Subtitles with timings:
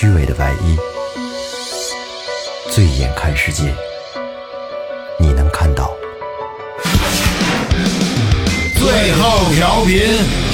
[0.00, 0.78] 虚伪的外衣，
[2.70, 3.74] 醉眼看世界，
[5.18, 5.94] 你能看到。
[8.78, 10.00] 最后调频，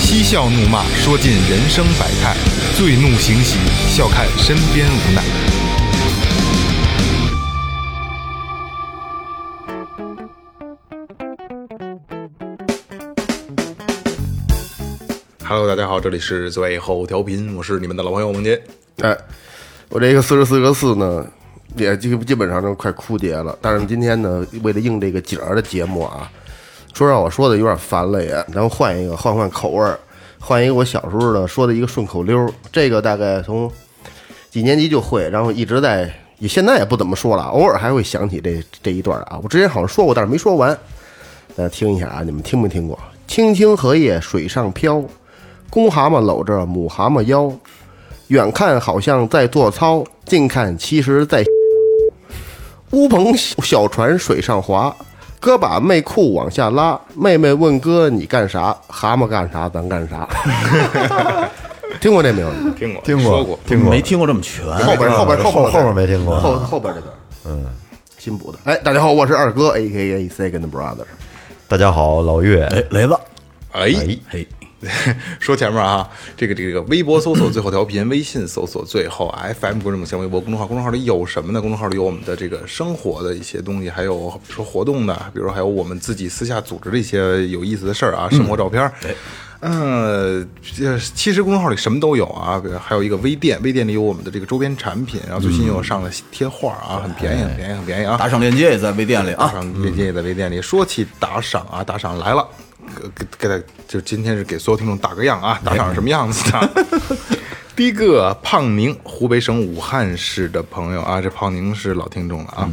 [0.01, 2.35] 嬉笑怒骂，说尽人生百态；
[2.77, 3.57] 醉怒行喜，
[3.89, 5.23] 笑看身边无奈。
[15.45, 18.61] Hello，大家好，这里是最后调频，我是你们的老朋友孟杰。
[19.97, 21.25] 我这个四十四个四呢，
[21.75, 23.57] 也基基本上都快枯竭了。
[23.63, 26.31] 但是今天呢，为了应这个景儿的节目啊，
[26.93, 29.99] 说让我说的有点烦了也，咱们换一个，换换口味儿，
[30.39, 32.47] 换一个我小时候的说的一个顺口溜。
[32.71, 33.73] 这个大概从
[34.51, 39.41] 几年级就会，然后一直在，也现在也不怎么说了，偶尔还会想起这这一段啊。
[39.43, 40.79] 我之前好像说过，但是没说完，
[41.57, 42.99] 大家听一下啊，你们听没听过？
[43.27, 45.03] 青青荷叶水上漂，
[45.71, 47.51] 公蛤蟆搂着母蛤蟆腰。
[48.29, 51.45] 远看好像在做操，近看其实在。
[52.93, 54.95] 乌篷小船水上滑，
[55.41, 58.75] 哥把妹裤往下拉，妹妹问哥你干啥？
[58.87, 60.27] 蛤蟆干啥咱干啥。
[62.01, 62.51] 听过这没有？
[62.79, 64.65] 听过，听过说过，听过没听过这么全。
[64.65, 67.13] 后边后边后边后后面没听过后后边这段，
[67.47, 67.65] 嗯，
[68.19, 68.59] 新补的。
[68.65, 71.05] 哎，大家好，我是二哥，A K A Second Brother。
[71.67, 73.19] 大家好，老岳，哎，雷子，
[73.73, 74.47] 哎，嘿，
[75.41, 81.61] 说前面啊，这个这个微博搜索最后调频，微信搜索最后 FM 关注新浪微博公众号，公众号里有什么呢？
[81.61, 88.91] 公众号里有我们的这个生活的一些东西，还有比如说活动的，比如说还有我们自己私下组织的一些有意思的事儿啊，生活照片。
[89.01, 89.15] 对。
[89.61, 98.19] 嗯，这其实公众号里什么都有啊，比如还有一个微店，微店里有我们的这个周边产品，然后最近又上了贴画啊，很便宜，很便宜，很便宜啊！
[98.19, 99.53] 打赏链接也在微店里啊打啊。
[99.53, 100.61] 赏链接也在微店里。
[100.61, 102.47] 说起打赏啊，打赏来了，
[103.01, 106.71] 给给给大就今天是给所有听众打个样啊， 打赏什么样子的？
[107.77, 112.71] 第一个胖宁，湖北省武汉市的朋友啊，这胖宁是老听众了啊，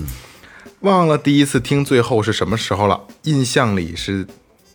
[0.79, 4.25] 忘了第一次听最后是什么时候了，印象里是。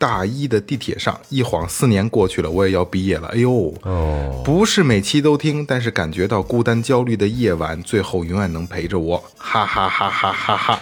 [0.01, 3.27] 大一的地铁上，一晃四年过去了，我也要毕业了。
[3.35, 10.81] 哎呦，哦，不是每期都听，但是感觉到孤单焦虑的夜晚，最后永远能陪着我，哈哈哈哈哈哈！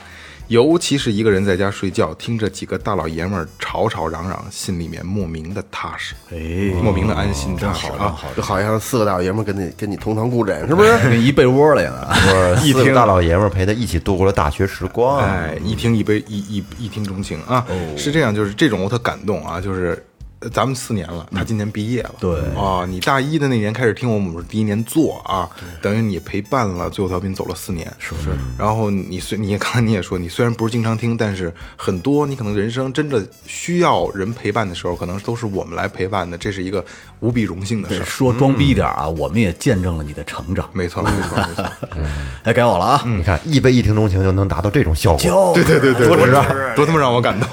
[0.49, 8.17] 尤其是一个人在家睡觉，听着几个大老爷们儿吵吵嚷嚷，心里面莫名的踏实，哎，莫名的安心，真好啊！
[8.37, 10.97] 就好像四个大老爷们儿跟你跟你同床共枕，是不是？
[10.99, 12.09] 跟 一被窝里呢。
[12.63, 17.67] 一听大老爷们儿陪他一起度过了大学时光，哎，一听一杯一一一听钟情啊！
[17.97, 20.01] 是这样，就是这种我特感动啊，就是。
[20.47, 22.15] 呃咱们四年了，他今年毕业了。
[22.21, 25.51] 对啊，你大一的那年开始听我们是第一年做啊，
[25.83, 28.31] 等于你陪伴了最后调频走了四年，是不是？
[28.57, 36.85] 然后你虽你刚才你也说，你虽然不是经常听，但是很多你可能人生真的需要人陪伴的时候，可能都是我们来陪伴的，这是一个
[37.21, 38.05] 无比荣幸的事。
[38.05, 40.69] 说装逼一点啊，我们也见证了你的成长。
[40.73, 41.65] 没错，没错，没错。
[42.45, 43.03] 哎，该我了啊！
[43.05, 46.47] 你看一杯一听钟情就能达到这种效果，就对对对对，多值啊！
[46.77, 47.49] 多他妈让我感动。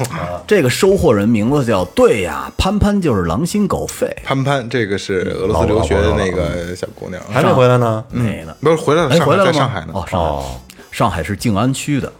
[0.46, 4.14] 这个收货人名字叫对呀，潘潘就是狼心狗肺。
[4.26, 8.04] 潘潘，这个是俄罗斯留学的那个小姑娘，还没回来呢。
[8.12, 9.94] 没呢，不是回来了，哎，上海回来了上海呢。
[9.94, 10.44] 哦，上海，
[10.92, 12.12] 上海是静安区的。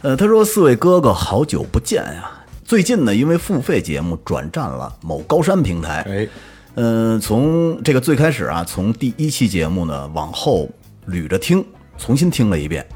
[0.00, 2.30] 呃，他说：“四位哥哥，好久不见呀！
[2.64, 6.02] 最近呢，因为付费节目转战了某高山平台。
[6.08, 6.26] 哎，
[6.76, 10.66] 呃，从这个最开始啊，从第一期节目呢往后
[11.08, 11.62] 捋着听，
[11.98, 12.86] 重新听了一遍，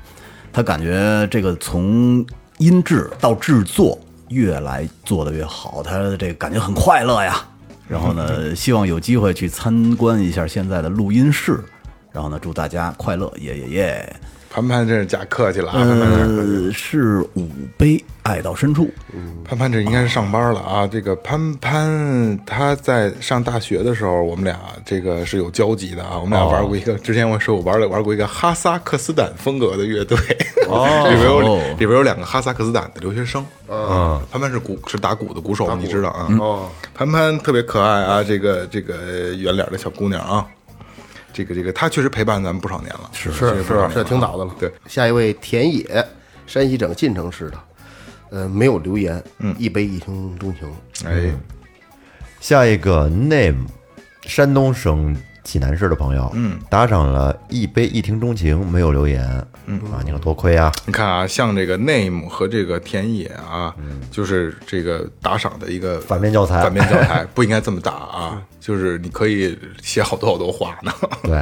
[0.51, 2.25] 他感觉这个从
[2.57, 3.99] 音质到制作
[4.33, 7.37] 越来做得越好，他这个感觉很快乐呀。
[7.89, 11.63] 然后呢， 希望有机会去参观一下现在的录音室。
[12.11, 14.17] 然后呢，祝大家快乐，耶耶耶！
[14.53, 18.91] 潘潘这是假客气了啊，潘潘是呃，是五杯爱到深处，
[19.43, 20.87] 潘潘这应该是上班了啊。
[20.87, 26.19] 这个潘潘他在上大学的时候，我们俩这个是有交集的啊。
[26.19, 30.19] 我们俩玩过一个，之前我说我玩了玩过一个哈萨克斯坦风格的乐队，
[31.09, 31.41] 里边有
[31.79, 33.43] 里边有两个哈萨克斯坦的留学生。
[33.71, 36.29] 嗯，潘潘是鼓是打鼓的鼓手，你知道啊？
[36.39, 40.47] 哦，潘潘特别可爱啊，这个这个圆脸的小姑娘啊。
[41.33, 44.55] 这个这个，他确实陪伴咱们不少年了，是是是是挺早的了。
[44.59, 46.07] 对，下一位田野，
[46.47, 47.59] 山西省晋城市的，
[48.31, 50.71] 呃，没有留言，嗯，一杯一听钟情，
[51.07, 51.33] 哎，
[52.41, 53.65] 下一个 name，
[54.27, 59.25] 山东省济南市的朋友，嗯，打赏了一杯一听钟情，没有留言，
[59.67, 59.79] 嗯。
[59.93, 63.75] 啊，你看多亏啊，你看啊，像这个 name 和这个田野啊，
[64.11, 66.63] 就是这个打赏的一个反面教材。
[66.63, 70.93] 反面教材不应该这么打啊， 就是你可以写好多好多话呢。
[71.25, 71.33] 对，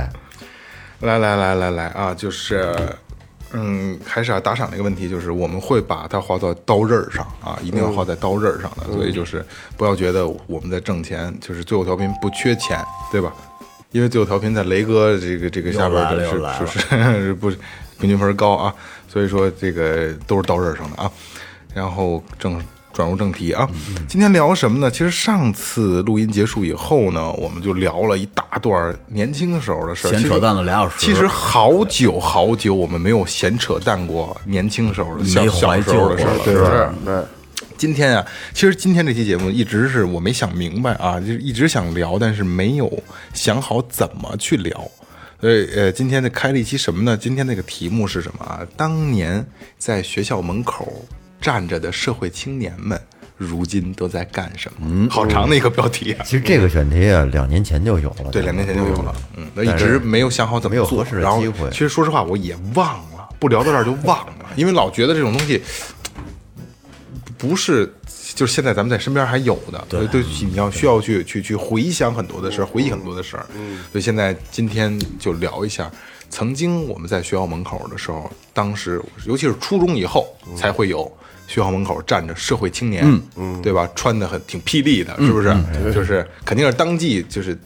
[1.01, 2.75] 来来来来来啊，就是，
[3.53, 9.45] 嗯，还是啊，打赏这个问题，就是我们会把它画到刀刃儿上啊，一定要画在刀刃儿上的，所以就是
[9.77, 12.83] 不要觉得我们在挣钱，就是最后调频不缺钱，
[13.13, 13.33] 对吧？
[13.93, 16.79] 因为最后调频在雷哥这个这个下边是又来了是
[17.23, 17.57] 是不是
[17.99, 18.75] 平均分高啊，
[19.09, 21.11] 所以说这个都是刀刃儿上的啊。
[21.75, 22.61] 然后正
[22.93, 23.69] 转入正题啊，
[24.09, 24.91] 今天聊什么呢？
[24.91, 36.65] 其实上次录音结束以后呢，我们就聊了一大段年轻的时候的事儿，其实闲扯淡了俩小时其实好久好久我们没有闲扯淡过年轻时候的小小怀时候的事儿了，旧过是不？
[36.65, 37.25] 是，对，
[37.81, 44.87] 今天啊，其实今天这期节目一直是我没想明白啊，就是一直想聊，但是没有想好怎么去聊。
[45.41, 47.17] 所以呃，今天呢开了一期什么呢？
[47.17, 48.61] 今天那个题目是什么啊？
[48.77, 49.43] 当年
[49.79, 51.07] 在学校门口
[51.41, 53.01] 站着的社会青年们，
[53.39, 54.87] 如今都在干什么？
[54.87, 56.23] 嗯好长的一个标题啊！
[56.23, 65.63] 其实这个选题啊，两年前就有了，对，两年前就有了，嗯，那一直没有想好怎么做，没有合适的然后机会其实说实话，我也忘了，不聊到这儿就忘了， 因为老觉得这种东西
[67.41, 67.91] 不是，
[68.35, 70.07] 就是现在咱们在身边还有的，对。
[70.09, 73.47] 对，你要需要去去去回想很多的事儿，回忆很多的事儿，
[73.91, 75.91] 所以现在今天就聊一下。
[76.29, 81.11] 曾经我们在学校门口的时候，当时尤其是初中以后才会有
[81.49, 83.05] 学校门口站着社会青年，
[83.35, 83.89] 嗯，对吧？
[83.97, 85.53] 穿的很挺霹雳的，是不是？
[85.93, 87.59] 就是肯定是当季就是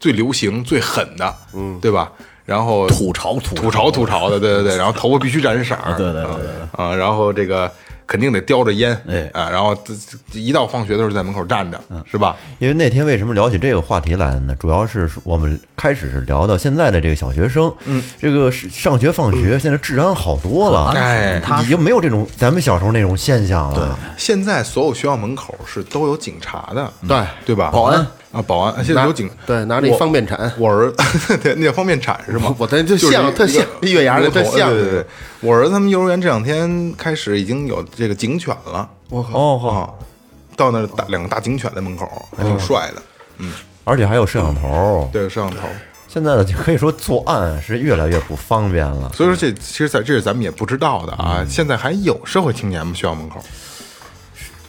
[0.00, 2.10] 最流行、最狠的，嗯，对吧？
[2.44, 3.62] 然后吐槽吐槽。
[3.62, 6.50] 吐槽吐槽的，对对对，然后头发必须染色对对对对。
[6.72, 7.70] 啊，然后这个
[8.08, 9.30] 肯定得叼着烟，哎。
[9.32, 9.94] 啊，然后这
[10.32, 11.78] 这一到放学的时候在门口站着，
[12.10, 12.34] 是吧？
[12.58, 14.56] 因为那天为什么聊起这个话题来呢？
[14.58, 23.78] 主要是我们开始是聊到现在的这个小学生，嗯，这个上学放学现在治安好多了，哎已经没有这种咱们小时候那种现象了。
[23.78, 27.18] 对现在所有学校门口是都有警察的，对。
[27.44, 27.70] 对吧？
[27.72, 30.92] 保安啊，保安现在有警，对，拿那我方便铲，我儿
[31.42, 32.54] 对，那叫方便铲是吗？
[32.58, 35.06] 我咱就像特像月牙的的特像对对对，
[35.40, 39.76] 我儿子他们幼儿园这两天开始已经有这个警犬了，我靠，哦，啊，
[40.56, 43.02] 到那儿大两个大警犬在门口，还挺帅的。
[43.38, 43.52] 嗯
[43.84, 45.08] 而且还有摄像头。
[45.10, 45.66] 对，摄像头。
[46.08, 49.10] 现在的就可以说作案是越来越不方便了。
[49.14, 51.42] 所以说这其实在这是咱们也不知道的啊。
[51.48, 52.92] 现在还有社会青年吗？
[52.94, 53.42] 学校门口？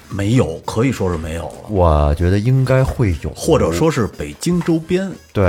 [0.10, 5.10] 没有，可以说是没有了，我觉得应该会有，或者说是北京周边。
[5.32, 5.46] 对，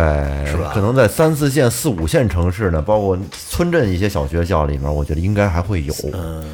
[0.47, 3.19] 是吧可能在三四线、四五线城市呢，包括
[3.49, 5.95] 村镇一些小学校里面，我觉得应该还会有。
[6.13, 6.45] 嗯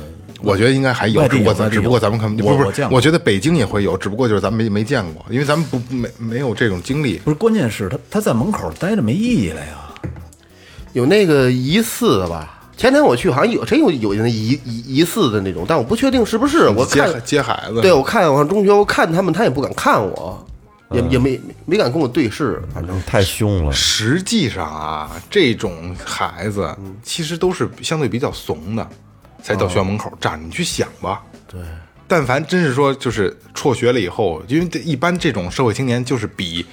[0.42, 7.16] 我觉得应该还有，只不过咱只不过咱们看不是不是我觉得北京也会有，只不过就是咱们没没见过，因为咱们不没没有这种经历。
[7.24, 9.78] 不是，关键是他他在门口待着没意义了呀。
[10.92, 12.55] 有那个疑似的吧？
[12.76, 16.68] 前天我去，好像有真有有那疑疑疑似的那种，但我不确定是不是。
[16.68, 20.46] 我接看，接孩子，对我看我上中学，我看他们，他也不敢看我，
[20.90, 26.68] 也也没没敢跟我对视，反正太凶了，实际上啊，这种孩子
[27.02, 28.86] 其实都是相对比较怂的，
[29.42, 30.44] 才到学校门口站着。
[30.44, 31.58] 你去想吧，对，
[32.06, 36.64] 但凡真是说就是辍学了以后，因为这一般这种社会青年就是比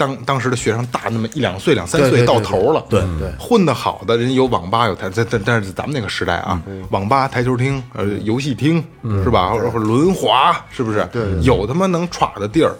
[0.00, 2.82] 当当时的学生大那么一两岁、两三岁对对对到头了。
[2.88, 6.60] 对对混得好的人有网吧有台，但但但是咱们那个时代啊，
[6.90, 8.82] 网吧、台球厅、呃游戏厅
[9.22, 9.50] 是吧？
[9.50, 11.06] 或者或轮滑是不是？
[11.12, 12.74] 对对对有他妈能耍的地儿。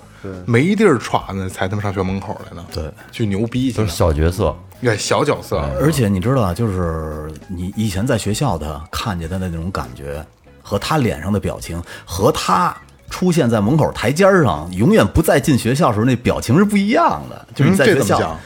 [0.46, 2.64] 没地儿耍呢，才他妈上学门口来呢。
[2.74, 3.86] 对，去牛逼去都。
[3.86, 4.54] 是小角色。
[4.82, 10.24] 对小角色，而且你知道啊，就是你以前在学校的看见他的那种感觉，
[10.62, 12.74] 和他脸上的表情，和他
[13.10, 17.46] 出现在门口台阶儿上，永远不再进学校时候那表情是不一样的。
[17.54, 18.38] 就是在学校？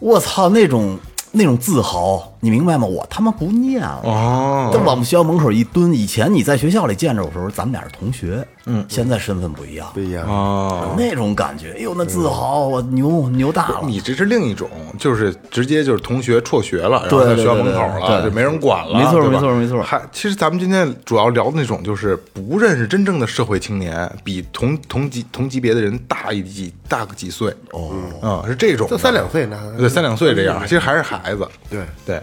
[0.00, 0.98] 我操，那种
[1.32, 2.86] 那种自豪，你明白吗？
[2.86, 4.00] 我他妈不念了。
[4.04, 10.26] 哦，他往学校门口一蹲，以前你在学校里见着我的时候，咱们俩是同学，嗯，现在身份不一样，不一样。
[10.28, 13.80] 哦，那种感觉，哎呦，那自豪，我牛牛大了。
[13.84, 27.48] 你这是另一种，就是直接就是同学辍学了，然后在学校门口了，就没人管了，没错没错没错还其实咱们今天主要聊的那种，就是不认识真正的社会青年，比同同级同级别的人大一几大个几岁。
[27.72, 31.48] 哦，嗯，是这种，就三两岁呢对，三两岁这样，其实还是孩子。
[31.70, 32.22] 对，对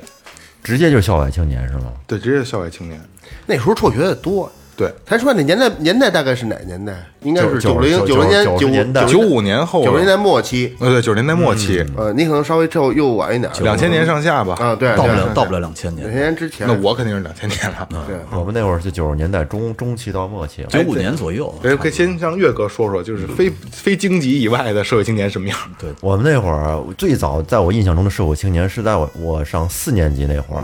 [0.62, 1.94] 直接就是校外青年是吗？
[2.06, 3.02] 对，直接校外青年。
[3.46, 6.94] 那时候辍学的多，对，他说那年代年代大概是哪年代？
[7.24, 9.04] 应该是九零九九零年九年代。
[9.04, 14.56] 九五年后，九十年代末期，呃，对，九十年代末期，呃，你可能稍微之后又晚一点，两千年上下吧。
[14.58, 16.08] 啊，对，到不了到不了两千年。
[16.08, 17.86] 两年，千年之前，那我肯定是两千年了。
[18.08, 18.16] 对。
[18.32, 21.54] 我们那会儿是九十年代中中期到末期，九五年左右。
[21.62, 25.58] 哎，可以先让岳哥说说，就是非非京籍以外的社会青年什么样？
[25.78, 30.64] 对，我们那会儿最早在我印象中的社会青年是在我我上四年级那会儿，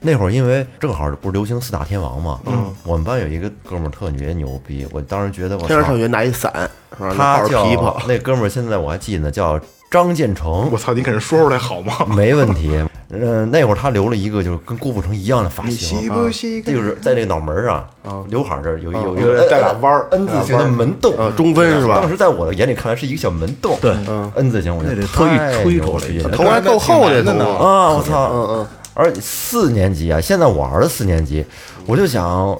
[0.00, 6.52] 那会儿因为正好不是流行四大天王嘛，嗯，我们班有一个哥们儿特别牛逼，我当时觉得我操天上上学拿一伞，
[6.96, 7.14] 是吧？
[7.16, 9.58] 抱着他叫琵琶，那哥们儿现在我还记得呢，叫
[9.90, 10.70] 张建成。
[10.70, 11.94] 我，操，你给人说出来好吗？
[12.14, 12.78] 没问题。
[13.12, 21.12] 嗯，那会儿他留了一个就是跟郭富城一样的发型，不西就是在这个脑门儿上，刘海儿这儿有一有一个带俩弯儿 N 字形的门洞。
[21.18, 21.96] 呃，中分是吧？
[21.96, 23.90] 当时在我的眼里看来是一个小门洞，对
[24.36, 27.44] ，N 字形，我就得特意太吹出来头还够厚的呢。
[27.44, 27.90] 啊！
[27.94, 28.66] 我操，嗯嗯。
[28.94, 31.44] 而且四年级啊，现在我儿子四年级，
[31.86, 32.56] 我就想，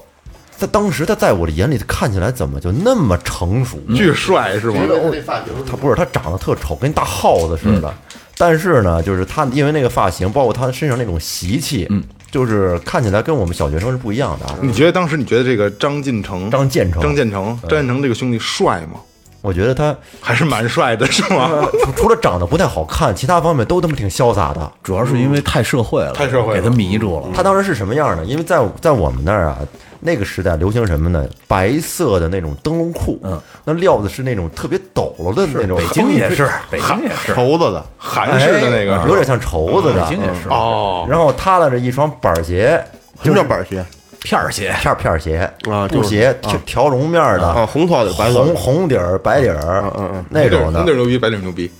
[0.60, 3.78] 在当时他在我的眼里看起来怎么就那么成熟？
[3.96, 4.82] 巨帅是吗？
[5.66, 7.94] 他不是，他长得特丑，跟大耗子似的。
[8.36, 14.54] 但是呢，就是他因为那个发型，包括他身上那种习气，嗯，就是看起来跟我们小学生是不一样的啊。
[14.60, 19.00] 你觉得当时你觉得这个张进成、张建成张建成、张建成这个兄弟帅吗？
[19.42, 21.50] 我觉得他还是蛮帅的，是吗？
[21.84, 24.70] 除 除了长得不太好看，其他方面都他妈挺潇洒的。
[24.82, 27.28] 主要是因为太社会了，太社会了给他迷住了。
[27.34, 28.24] 他当时是什么样呢？
[28.24, 29.58] 因为在在我们那儿啊，
[30.00, 31.26] 那个时代流行什么呢？
[31.46, 42.82] 白色的那种灯笼裤，嗯，那料子是那种特别抖了的那种，北京也是，北京也是，绸子的，韩式的那个哎有点像绸子的，北京也是哦，然后踏拉着一双板鞋，
[43.22, 43.84] 什么叫板鞋
[44.22, 45.50] 片儿鞋，片儿片儿鞋。
[45.70, 47.46] 啊布鞋，条条绒面儿的。
[47.46, 47.66] 啊？
[47.66, 50.78] 红头的白红头红底儿白底儿，嗯嗯那种的。
[50.80, 51.70] 红底儿牛逼，白底儿牛逼，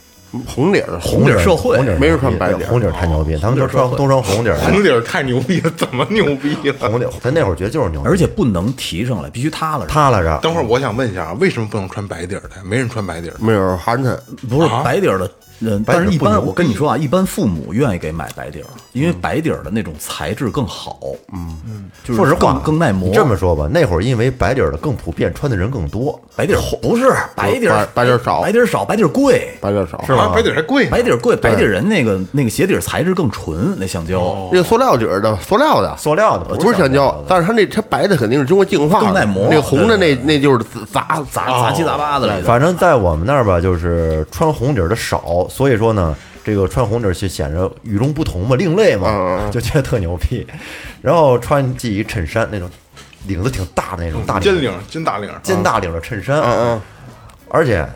[0.46, 1.76] 红底儿红底儿社会。
[1.76, 2.66] 红底儿没人穿白底儿。
[2.66, 6.88] 红底儿太牛逼，咱们都穿都穿红底儿，红底儿太牛逼了，怎么牛逼了？
[6.88, 9.86] 红底儿，咱那会儿觉得就是牛逼，而且不能提上来，必须塌了。
[9.86, 12.50] 塌了着，等会儿我想问一下啊，为什么不能穿白底儿的？
[12.64, 13.34] 没人穿白底儿。
[13.38, 14.16] 没有寒碜，
[14.48, 15.30] 不是白底儿的，
[15.60, 20.98] 嗯，白底儿但是一般我跟你说啊，一般父母愿意给买白底儿，因为白底儿的那种材质更好，
[21.32, 23.08] 嗯嗯，就是说实话更更耐磨。
[23.08, 42.46] 你这么说吧，那会儿因为白底儿的更普遍，穿的人更多，白底儿不是白底儿，白白底儿少白底儿少，白底儿贵，白底儿少，是吧啊，白底儿还贵，白底儿贵，白底儿人那个那个鞋底儿材质更纯，那橡胶那个塑料底儿的，塑料的，塑料的，不是橡胶，但是它那它白的肯定是经过净化，更耐磨那红的那那就是杂杂杂七杂八的来的。
[42.46, 49.08] 反正在我们那儿吧，就是穿红底儿的少，所以说呢，这个穿红底儿就显着与众不同嘛，另类嘛，
[49.42, 50.46] 嗯就觉得特牛逼。
[51.02, 52.70] 然后穿系一衬衫，那种
[53.26, 56.82] 领子挺大的那种大尖领、尖大领，尖大领的衬衫，嗯嗯，
[57.48, 57.86] 而且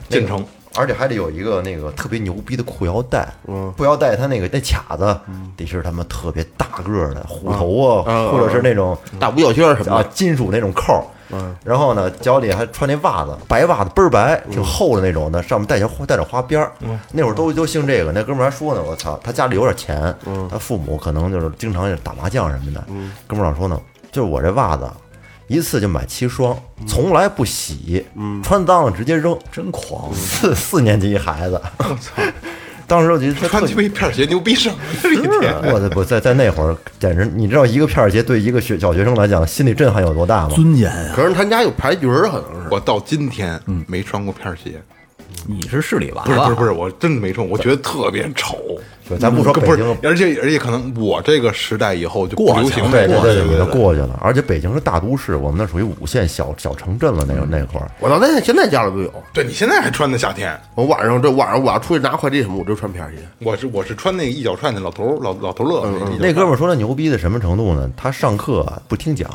[0.76, 5.16] 而且还得有一个那个特别牛逼的裤腰带，嗯，裤腰带它那个那卡子
[5.56, 16.72] 得是他妈特别大个儿的虎头啊，或者是那种大五角星儿什么金属那种扣儿，嗯，然后呢脚里还穿那袜子，白袜子倍儿白，挺厚的那种的，上面带条带着花边儿。
[17.12, 20.14] 那会儿都都兴这个，那哥们儿还说呢，我操，他家里有点钱，
[20.50, 22.84] 他父母可能就是经常打麻将什么的，
[23.26, 24.90] 哥们儿老说呢，就是我这袜子。
[25.46, 28.04] 一次就买七双，从来不洗，
[28.42, 30.12] 穿脏了直接扔，真狂！
[30.14, 32.22] 四 四年级一孩子，我操！
[32.86, 35.00] 当时我觉得他特穿鸡巴一片儿鞋牛逼什么呀？
[35.02, 40.54] 这一天，我在不在在那会儿，简直你知道一个片儿鞋对一个学小学生来讲心理震撼有多大吗？
[40.54, 41.12] 尊严啊！
[41.16, 44.82] 可是他家有牌局儿，可能是我到今天没穿过片儿鞋，
[45.46, 48.56] 你是市里娃娃，不是不是不是，我真的没穿，我觉得特别丑。
[49.06, 53.78] 对咱不说北不是京，而且而且可能我这个时代以后就不过去了流行这个，对对对，已经对对对。
[53.78, 54.18] 过去了。
[54.22, 57.90] 而且北京是大都市，我们那属于五线小小城镇了，那个那会儿。
[58.00, 59.12] 我到现在现在家里都有。
[59.34, 63.18] 对你现在还穿的夏天，我晚上这晚上我要出去拿快递什么，我就穿皮儿鞋。
[63.40, 65.86] 我是我是穿那个一脚踹那老头老老头乐
[66.18, 67.90] 那哥们儿说他牛逼的什么程度呢？
[67.94, 69.28] 他上课啊不听讲，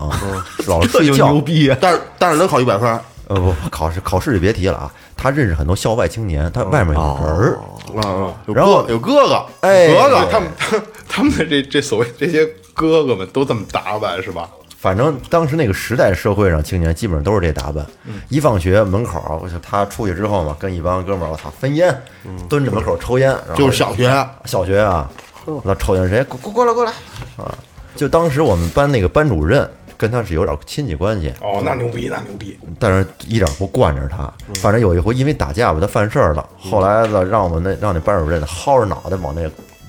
[0.65, 1.39] 老是睡觉。
[1.79, 2.99] 但是但是能考一百分儿
[3.29, 4.91] 呃不，考试考试就别提了啊。
[5.15, 7.59] 他认识很多校外青年，他外面有人儿。
[7.95, 8.33] 啊啊！
[8.45, 14.47] 有然后哥有哥哥，哎哥哥他们他他们的这这所谓这些哥哥们都这么打扮是吧？
[14.77, 17.85] 反正当时那个时代社会上青年基本上都是这打扮。
[18.29, 21.95] 一放学门口，我想他出去之后嘛，跟一帮哥们儿，我操，分烟，
[22.47, 25.09] 蹲着门口抽烟，然后就是小学，小学啊，
[25.63, 26.23] 那抽烟谁？
[26.23, 26.91] 过过过来过来
[27.37, 27.53] 啊！
[27.95, 34.33] 就当时我们班那个班主任跟他是有点亲戚关系，哦，那牛逼那牛逼，但是一点不惯着他。
[34.55, 39.41] 反正有一回因为打架吧，他犯事儿了，后来呢，让我们那让那班主任薅着脑袋往那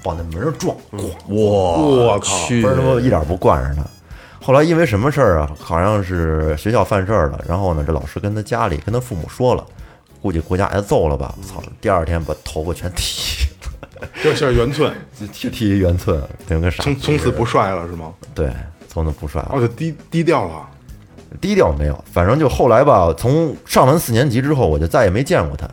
[0.02, 3.88] 往那门上撞，咣我靠去不是他妈一点不惯着他。
[4.45, 5.52] 后来因为什么事儿啊？
[5.61, 9.64] 好像是学校犯事儿了，然后呢，这老师跟他家里跟他父母说了，
[10.21, 11.33] 估计回家挨揍了吧？
[11.47, 11.62] 操！
[11.81, 13.47] 第二天把头发全剃
[14.00, 14.93] 了，这是圆寸，
[15.33, 18.12] 剃剃一圆寸，跟个啥从从此不帅了是吗？
[18.35, 18.50] 对，
[18.93, 19.61] 从此不帅了哦，。
[19.61, 20.69] 就低低调了。
[21.41, 25.65] 低调没有，反正就后来吧，从上完四年级之后，我就再也没见过他，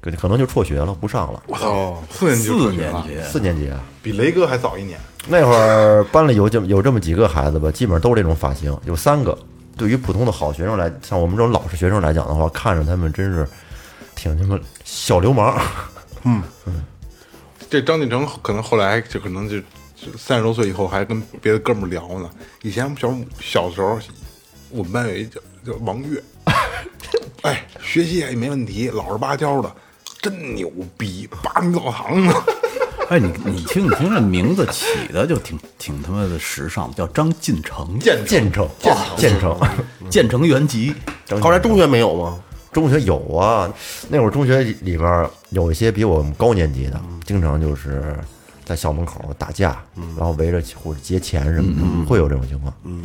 [0.00, 1.42] 可可能就辍学了，不上了。
[1.48, 4.96] 我操，四年级四年级，四年级啊，比雷哥还早一年。
[5.26, 9.36] 那会儿班里有这么有这么几个孩子吧，基本上都是这种发型，有三个。
[9.76, 13.44] 对于普通的好学生来，像我们这种老实学生来讲的话，看着他们真是
[14.14, 15.60] 挺他妈小流氓。
[16.22, 16.84] 嗯 嗯
[17.68, 19.64] 这张晋成可能后来就可能就就
[20.18, 22.30] 三十多岁以后还跟别的哥们儿聊呢。
[22.62, 23.98] 以前我们小小时候，
[24.70, 26.22] 我们班有一叫叫王悦，
[27.42, 29.72] 哎，学习也没问题，老实巴交的，
[30.20, 32.32] 真牛逼，八米澡堂呢。
[33.10, 38.66] 哎，你你听你听这名字起的就挺挺他妈的时尚，叫张进成，建建成，
[39.18, 39.58] 建成，
[40.08, 40.94] 建成原籍。
[41.40, 42.42] 后来中学没有吗？
[42.72, 43.70] 中学有啊，
[44.08, 48.16] 那会儿中学里边有一些比我们高年级的，经常就是
[48.72, 49.76] 在校门口打架，
[50.16, 52.72] 然后围着或者劫钱什么的，会有这种情况。
[52.84, 53.04] 嗯，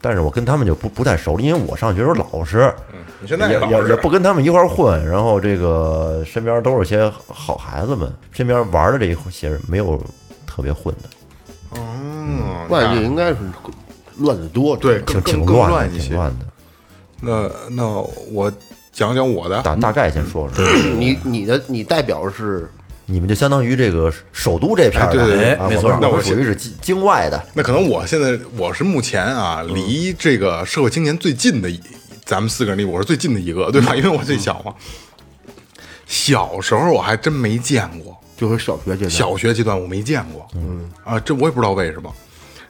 [0.00, 2.74] 但是我跟他们就不不太熟了，因为我上学时候老实，
[3.20, 9.96] 你现在也也也不跟他们一块混，然后这个身边都是些好孩子们，身边玩的这一些人没有
[10.44, 11.08] 特别混的，
[11.76, 13.36] 嗯，那也应该是
[14.16, 14.76] 乱的多。
[14.76, 16.08] 对，挺挺乱的，乱一些。
[16.08, 16.46] 挺乱的。
[17.20, 17.86] 那那
[18.32, 18.52] 我
[18.90, 20.64] 讲讲我的，大大概先说说，
[20.98, 22.68] 你你的你代表是
[23.10, 31.70] 你们就相当于这个首都这片儿的，哎对对没错那我属于是境境外的，那可能我现在我是目前啊，离这个社会青年最近的，
[32.26, 33.96] 咱们四个人里我是最近的一个，对吧？
[33.96, 34.74] 因为我最小嘛。
[36.06, 42.14] 小时候我还真没见过，就是小学阶段，小学阶段我没见过，嗯啊，这我也不知道为什么。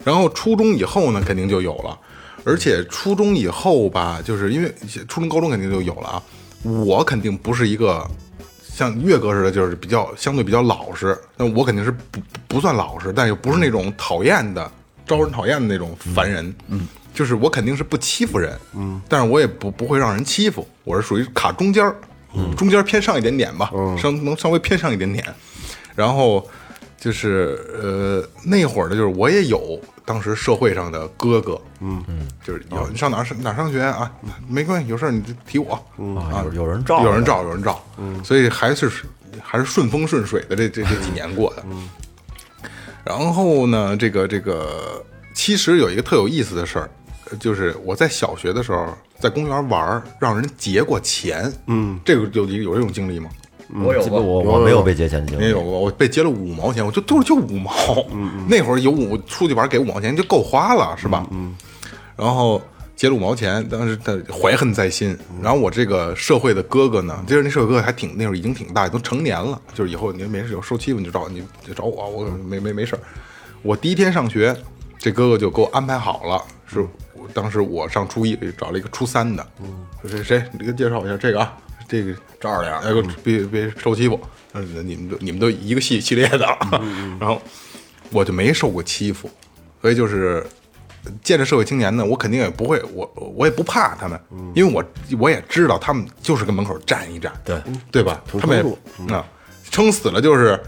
[0.05, 1.99] 然后初中以后呢，肯定就有了，
[2.45, 4.73] 而且初中以后吧，就是因为
[5.09, 6.23] 初中、高中肯定就有了啊。
[6.63, 8.09] 我肯定不是一个
[8.79, 14.71] 像岳哥似的，就是比较相对比较老实，那我肯定是不不算老实，但又不是那种讨厌的、
[15.05, 16.55] 招人讨厌的那种烦人。
[16.69, 21.97] 嗯，就是我肯定是不欺负人，嗯，但是我也不不会让人欺负，我是属于卡中间儿，
[22.35, 23.69] 嗯，中间偏上一点点吧，
[24.01, 25.25] 稍能稍微偏上一点点。
[25.97, 26.49] 然后
[26.99, 34.11] 就是呃那会儿呢，就是我也有当时社会上的哥哥，嗯嗯，就是有你上哪儿上哪儿上学啊？
[34.49, 35.75] 没关系，有事儿你就提我，
[36.19, 38.91] 啊，有有人照有人照，有人照，嗯，所以还是
[39.41, 41.65] 还是顺风顺水的这这这几年过的。
[41.71, 41.89] 嗯
[43.05, 46.91] 然后呢，这个这个其实有一个特有意思的事儿，
[47.31, 53.31] 呃就是我在小学的时候在公园玩儿，让人劫过钱，嗯，这个有有这种经历吗？
[53.85, 57.73] 我有过我我没有被劫钱的经历没有，过，我被劫了五毛钱，我就都是就五毛。
[58.49, 61.27] 那会儿有五出去玩给五毛钱就够花了，是吧？
[61.31, 61.55] 嗯。
[62.17, 62.61] 然后
[62.97, 65.17] 劫了五毛钱，当时他怀恨在心。
[65.43, 72.99] 然后我这个社会的哥哥呢，就是那社会哥哥还挺那会儿已经挺大，都成年了，就是以后你没事有受欺负你就找你就找我，我没没没事儿。
[73.63, 74.57] 我第一天上学，
[74.99, 76.85] 这哥哥就给我安排好了，是
[77.35, 79.69] 当时我上初一找了一个初三的，嗯，
[80.01, 81.57] 说谁谁，你给介绍一下这个啊，
[81.89, 82.93] 这个这二两哎，
[83.25, 84.21] 别别受欺负，
[84.53, 86.47] 嗯，你们都你们都一个系系列的，
[87.19, 87.41] 然后
[88.11, 89.29] 我就没受过欺负，
[89.81, 90.47] 所以就是
[91.23, 94.21] 见着社会青年呢，我肯定也不会，我我也不怕他们，
[94.55, 94.85] 因为我
[95.19, 98.23] 我也知道他们就是跟门口站一站，对对吧？
[98.39, 99.25] 他们也啊，
[99.71, 100.61] 撑死了就是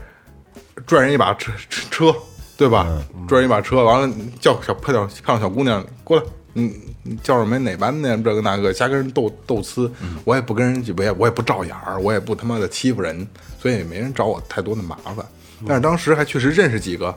[0.87, 2.17] 拽人一把车车车，
[2.57, 2.87] 对吧？
[3.29, 6.25] 拽人一把车，完了叫小碰到看到小姑娘过来，
[6.61, 8.17] 你你叫什么哪班的？
[8.19, 9.91] 这个那个，瞎跟人斗斗呲，
[10.25, 13.27] 我也不跟人，我也我也不照眼儿，我也不他妈的欺负人，
[13.61, 15.25] 所以也没人找我太多的麻烦。
[15.67, 17.17] 但是当时还确实认识几个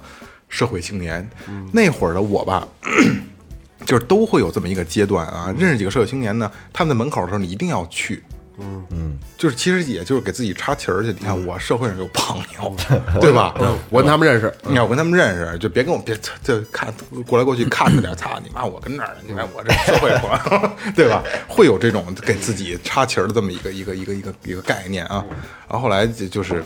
[0.50, 1.30] 社会青年，
[1.72, 2.68] 那会儿的我吧。
[3.86, 8.24] 就是都会有这么一个阶段啊，认识几个社会青年呢，他们在门口的时候，你一定要去，
[8.60, 11.08] 嗯嗯，就是其实也就是给自己插旗儿去。
[11.08, 12.76] 你看我社会上有朋友，
[13.20, 13.56] 对吧？
[13.90, 16.94] 我跟他们认识，你要跟他们认识，就别跟我别就看
[17.26, 18.64] 过来过去看着点，操你妈！
[18.64, 21.24] 我跟那儿，你看我这社会朋友， 对吧？
[21.48, 25.26] 会有这种给自己插旗儿的这么一个一个一个一个一个概念啊。
[25.68, 26.64] 然后后来就就是，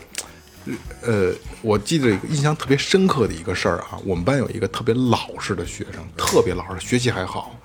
[1.02, 7.58] 呃，我记得印象特别深刻的一个事儿啊，我们班有一个特别老实的学生，特别老实，学习还好。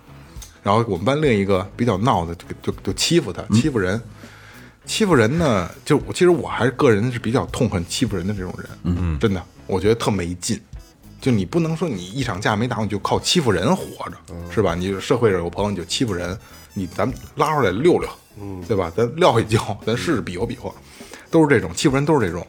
[0.62, 4.00] 然后我们班另一个比较闹的，就就就欺负他，欺负人。
[4.84, 10.60] 欺负人呢，就我其实我还是个人是比较痛恨欺负人的这种人，嗯，真的，我觉得特没劲。
[11.20, 14.16] 就你不能说你一场架没打，你就靠欺负人活着，
[14.50, 14.74] 是吧？
[14.74, 16.36] 你社会上有朋友你就欺负人，
[16.74, 18.92] 你咱们拉出来溜溜，嗯，对吧？
[18.96, 20.72] 咱撂一跤，咱试试比划比划，
[21.30, 22.44] 都是这种欺负人，都是这种。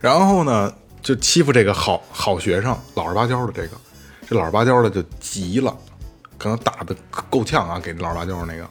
[0.00, 3.76] 然后呢，就欺负这个好好学生，老实巴交的这个，
[4.28, 5.76] 这老实巴交的就急了，
[6.42, 6.92] 可能打的
[7.30, 8.68] 够呛啊，给这老实巴交的那个。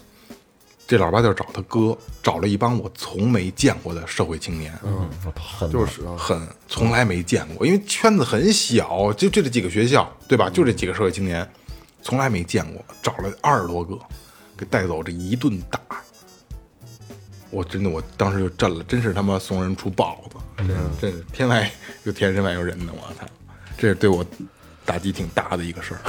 [0.86, 10.50] 这老实巴交找他哥，找了一帮我从没见过的社会青年，嗯，很就是啊，很从来没见过，因为圈子很小，就就这几个学校，对吧？
[10.50, 11.50] 就这几个社会青年，
[12.02, 13.98] 从来没见过，找了二十多个，
[14.58, 15.80] 给带走，这一顿打。
[17.52, 21.72] 我真的，我当时就震了，真是他妈送人出豹子，真是真是天外
[22.04, 23.26] 有天，人外有人呢，我操！
[23.78, 24.26] 这是对我
[24.86, 26.02] 打击挺大的一个事儿。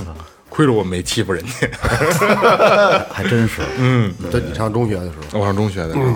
[0.56, 1.68] 亏了我没欺负人家。
[3.12, 3.60] 还真是。
[4.32, 6.14] 在你上中学的时候，我上中学的时候，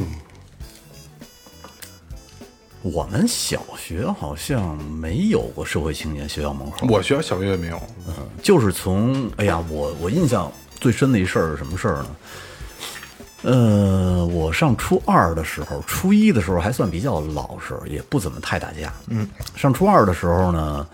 [2.80, 7.78] 我们小学好像没有过社会青年学校门口，我学校小学也没有。
[8.08, 10.50] 嗯就是从哎呀，我我印象
[10.80, 12.06] 最深的一事儿是什么事儿呢？
[13.42, 18.90] 呃，我上初二的时候，初一的时候还算比较老实，也不怎么太打架。
[19.08, 20.86] 嗯，上初二的时候呢，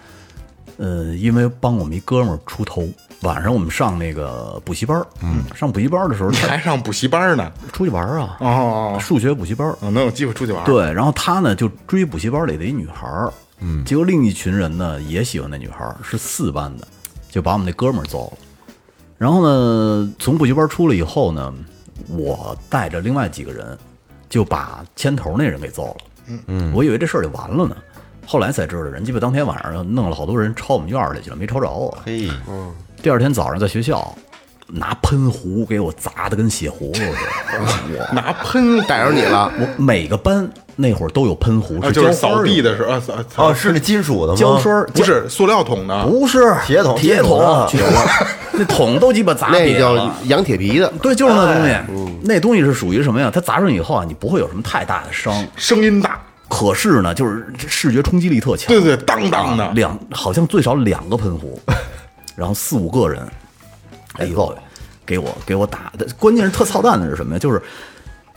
[0.78, 2.88] 呃，因为帮我们一哥们儿出头，
[3.22, 7.50] 晚上我们上那个补习班儿嗯，上补习班儿的时候，你他还上补习班呢？
[7.72, 9.76] 出去玩儿啊，哦哦数学补习班儿。
[9.80, 16.86] 哦，能有机会出去玩？，对，然后他呢就追补习班里的一女孩儿，嗯，结果另一群人呢也喜欢那女孩儿，是四班的，
[17.30, 18.38] 就把我们那哥们儿揍了。
[19.18, 21.54] 然后呢，从补习班出来以后呢，
[22.08, 23.76] 我带着另外几个人
[24.28, 25.96] 就把牵头那人给揍了。
[26.28, 27.74] 嗯嗯，我以为这事儿就完了呢，
[28.26, 31.96] 后来才知道，人鸡巴当天晚上弄了好多人抄我们院儿里去了，没抄着我。
[32.04, 32.28] 嘿，
[33.02, 34.14] 第二天早上在学校
[34.68, 38.10] 拿喷壶给我砸的跟血葫芦似的。
[38.12, 44.38] 拿喷逮着你了，我每个班那会儿都有喷壶，啊，就是扫地的时候，啊，扫扫哦，是那金属的吗？
[44.38, 47.42] 胶水不是塑料桶的，不是铁桶铁铁桶
[48.52, 49.94] 那桶都鸡巴砸那叫。
[50.24, 52.18] 羊铁皮的，对，就是那东西。
[52.22, 53.30] 那东西是属于什么呀？
[53.32, 58.66] 它砸上以后啊，你不会有什么太大的伤，声音大，可是呢，就是视觉冲击力特强。
[58.66, 61.60] 对对，当当的啊，两好像最少两个喷壶，
[62.36, 63.26] 然后四五个人，
[64.18, 64.54] 哎呦，
[65.04, 66.06] 给我给我打的。
[66.18, 67.38] 关键是特操蛋的是什么呀？
[67.38, 67.60] 就是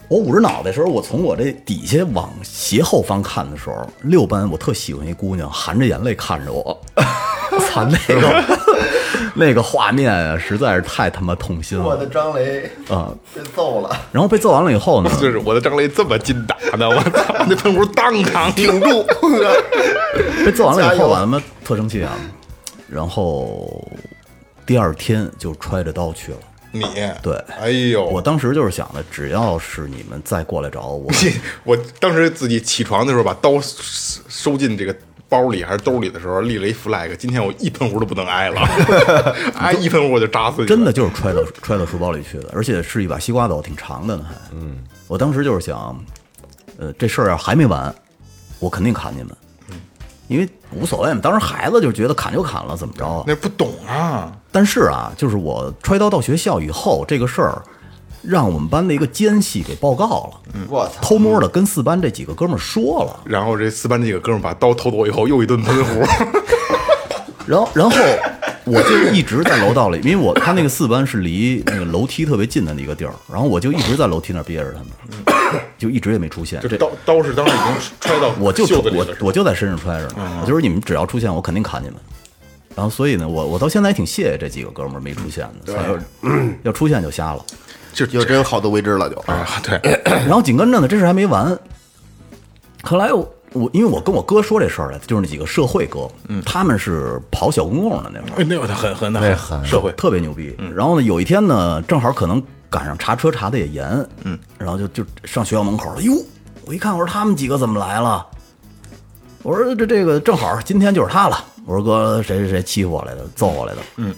[0.07, 6.81] 我捂着脑袋的时候，我从我这底下往斜后方看的时候，六班我特喜欢一姑娘，含着眼泪看着我，
[7.69, 8.43] 操那个
[9.35, 11.85] 那个画面啊，实在是太他妈痛心了。
[11.85, 13.13] 我的张雷啊！
[13.35, 19.05] 被揍了，然后被揍完了以后呢， 就是我的张雷这么劲打的，我操，那喷壶当当顶住，
[20.43, 22.11] 被揍完了以后，我他妈特生气啊！
[22.91, 23.87] 然后
[24.65, 26.37] 第二天就揣着刀去了。
[26.71, 26.83] 你
[27.23, 31.09] 对哎呦，我当时就是想的，只要是你们再过来找我，
[31.65, 34.95] 我当时自己起床的时候，把刀收收进这个
[35.27, 38.61] 包里还是兜里的时候，立了一 flag，今天我一喷壶都不能挨了，
[39.57, 40.67] 挨一喷壶我就扎死你。
[40.67, 44.35] 真的，就是揣到揣到书包里去的，而且是一把西瓜刀，挺长的呢还。
[44.53, 45.99] 嗯，我当时就是想，
[46.77, 47.91] 呃，这事儿要还没完，
[48.59, 49.35] 我肯定砍你们。
[50.29, 53.23] 因为无所谓嘛，当时孩子就觉得砍就砍了，怎么着啊？
[53.27, 57.61] 那不懂啊，但是啊，就是我揣刀到学校以后，这个事儿
[58.21, 60.93] 让我们班的一个奸细给报告了，我操！
[61.01, 66.05] 偷摸的跟四班这几个哥们儿说了，然后这四班这几个哥们儿把刀偷走以后，又一顿喷壶。
[67.47, 67.97] 然后然后
[68.65, 74.87] 我就一直在楼道里，因为我他那个四班是离那个楼梯特别近的一个地儿，然后我就一直在楼梯那儿憋着他们，
[75.79, 76.61] 就一直也没出现。
[76.61, 81.95] 这这刀刀是当时已经揣到我就我我就在身上揣着呢，我就是你们只要出现，我肯定砍你们。
[82.75, 85.97] 然后所以呢，我我到现在还挺谢谢这几个哥们儿没出现的，才要
[86.63, 87.43] 要出现就瞎了。
[87.91, 91.57] 就就真好自为之了，就啊，对， 然后紧跟着呢，这事还没完。
[92.83, 96.07] 后来我我因为我跟我哥说这事儿来，就是那几个社会哥，
[96.45, 100.55] 他们是跑小公共的那会儿，哎，那个他很很那很社会，特别牛逼。
[100.73, 106.01] 然后呢，有一天呢，正好可能赶上查车查的也严，嗯，然后就就上学校门口了。
[106.01, 106.13] 哟，
[106.65, 108.25] 我一看，我说他们几个怎么来了？
[109.41, 111.43] 我说这这个正好今天就是他了。
[111.65, 114.13] 我说哥，谁谁谁欺负我来的，揍我来的，嗯，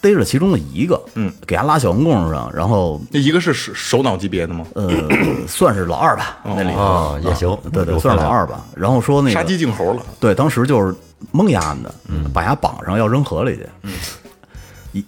[0.00, 4.64] 逮着其中的一个，嗯，给他拉小公共上，然后那一个是首首脑级别的吗？
[4.74, 4.90] 呃，
[5.48, 8.64] 算是老二吧，那里头啊也行对对，算是老二吧。
[8.74, 10.94] 然后说那个杀鸡儆猴了，对，当时就是
[11.32, 11.94] 蒙丫的，
[12.32, 13.68] 把牙绑上要扔河里去。
[13.82, 13.88] 一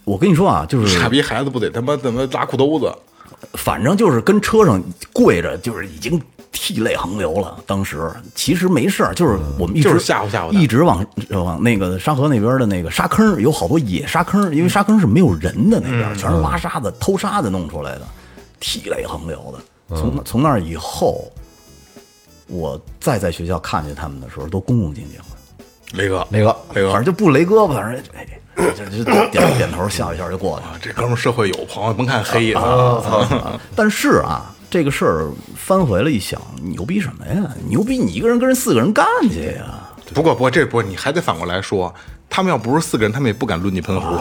[0.05, 2.93] 我跟你说啊，就是傻逼孩子不得他妈怎么拉裤兜子？
[3.53, 6.21] 反正就是跟车上跪着，就是已经
[6.53, 7.57] 涕泪横流了。
[7.67, 18.03] 当时其实没事儿，就是我们一直就是吓唬吓唬他一直往往那个沙河那边的那个沙坑，有好多野沙坑，因为沙坑是没有人的那边，全是挖沙子、偷沙子弄出来的，
[18.59, 19.97] 涕泪横流的。
[19.97, 21.31] 从那从那以后，
[22.49, 25.25] 我再在学校看见他们的时候，都恭恭敬敬的。
[25.93, 30.79] 雷哥，雷哥雷哥反正就不雷哥吧，反正哎，就就点点头笑一笑就过去了。
[30.81, 37.51] 这哥们儿社会有朋友，甭看黑的，啊但是啊，这个事儿翻回来一想，牛逼什么呀？
[37.69, 39.65] 牛逼你一个人跟人四个人干去呀？
[40.15, 41.93] 不过不过这不你还得反过来说，
[42.31, 44.17] 他们要不是四个人，他们也不敢抡你喷壶。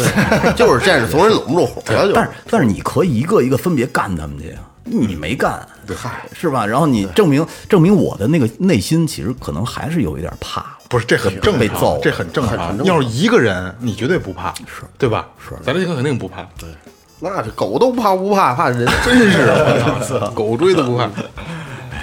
[0.56, 4.58] 就是见着怂人拢不住火但是但是你可以一个一个分别干他们去呀。
[4.84, 5.66] 你没干，
[5.96, 6.66] 嗨，是吧？
[6.66, 12.84] 然后你证明证明我的那个内心其实可能还是有一点怕，不是，这很正常，被揍这很正常。
[12.84, 15.26] 要是一个人，你绝对不怕，是对吧？
[15.38, 16.68] 是，咱这个肯定不怕，对，
[17.20, 19.40] 那这狗都不怕不怕，怕人真是。
[19.48, 21.08] 我操， 狗追都不怕。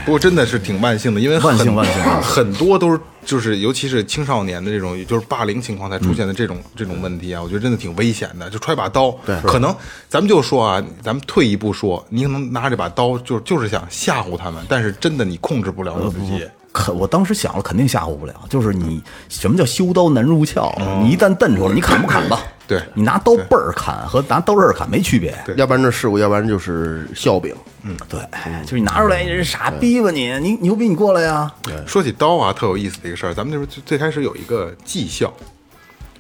[0.06, 8.50] 不过真的是挺万幸的，因为万幸很万幸 很多都是就是尤其是青少年的这种就是霸凌情况才出现的这种、这种问题啊，我觉得真的挺危险的。
[8.50, 9.76] 就揣把刀，对，可能
[10.10, 16.46] 咱们就说啊，咱们退一步说，你可能拿着这把刀就就是想吓唬他们，但是真的你控制不了你自己。
[16.72, 18.34] 可我当时想了，肯定吓唬不了。
[18.50, 20.72] 就是你什么叫修刀难入鞘？
[21.04, 22.42] 你一旦瞪出来，你砍不砍吧？
[22.68, 25.38] 对你拿刀背儿砍和拿刀刃儿砍没区别。
[25.58, 27.54] 要不然这事故，要不然就是笑柄。
[27.84, 28.22] 嗯，对，
[28.64, 30.32] 就是你拿出来，你是傻逼吧你？
[30.40, 31.52] 你牛逼，你过来呀！
[31.86, 35.34] 说起刀啊，特有意思的一个事儿，咱们那时候最最开始有一个技校，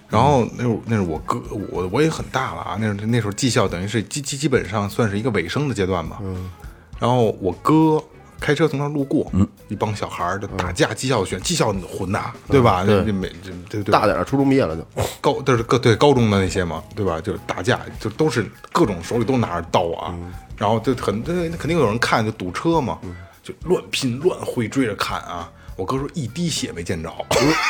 [0.10, 6.18] 然后那会儿那是我哥，我我也很大了啊，那时候那时候技校等于是基基基本上算是一个尾声的阶段吧。
[6.22, 6.50] 嗯，
[7.00, 8.04] 然后我哥
[8.42, 12.84] 开车从那儿路过，嗯，一帮小孩儿就打架，技校选技校混呐，对吧？
[12.86, 14.84] 这这没这对对大点儿，初中毕业了就。
[15.22, 17.22] 高都是各对高中的那些嘛，对吧？
[17.22, 20.16] 就是打架，就都是各种手里都拿着刀啊，
[20.58, 22.98] 然后就很这肯定有人看就堵车嘛，
[23.44, 25.50] 就乱拼乱挥追着砍啊。
[25.78, 27.10] 我哥说一滴血没见着，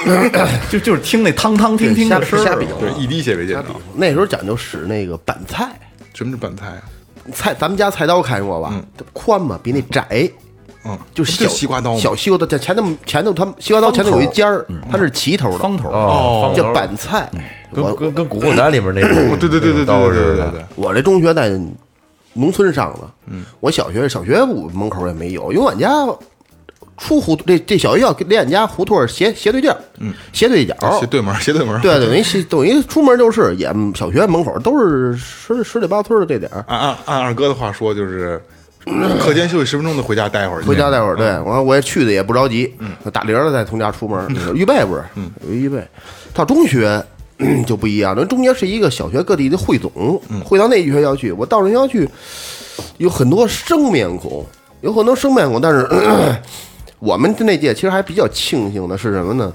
[0.71, 3.65] 就就是听那汤汤听听的声儿对，一滴血没见着。
[3.95, 5.79] 那时候讲究使那个板菜，
[6.13, 6.83] 什么是板菜啊？
[7.31, 8.73] 菜咱们家菜刀开过吧？
[8.97, 10.29] 它宽嘛，比那窄。
[10.83, 17.29] 嗯，就是小西瓜刀吗小西瓜刀，前头前头它西瓜刀前头有一尖儿，它是齐头的，方头哦叫板菜。
[17.73, 21.49] 跟跟跟《古惑仔》里面那种对对对对对我这中学在
[22.33, 25.89] 农村上的，嗯，我小学小学门口也没有，因为俺家
[26.97, 31.79] 出胡这这小学校离俺家胡同斜斜对角，嗯，斜对角，斜对门斜对门。
[31.81, 36.65] 对，等于是等于出门就是也小学门口都是十十里八村的这点儿。
[36.67, 38.41] 按按按二哥的话说，就是
[39.19, 40.61] 课间休息十分钟就回家待会儿。
[40.63, 45.85] 回家待会儿，对，完我也去的也不着急，嗯，打铃了再从家出门，预备不是，嗯，有预备。
[46.33, 47.03] 到中学
[47.65, 51.31] 就不一样了，中学是一个小学各地的汇总，汇到那学校去。
[51.31, 52.09] 我到那学校去，
[52.97, 54.45] 有很多生面孔，
[54.81, 55.87] 有很多生面孔，但是
[56.99, 59.51] 我们那届其实还比较庆幸的是什么呢？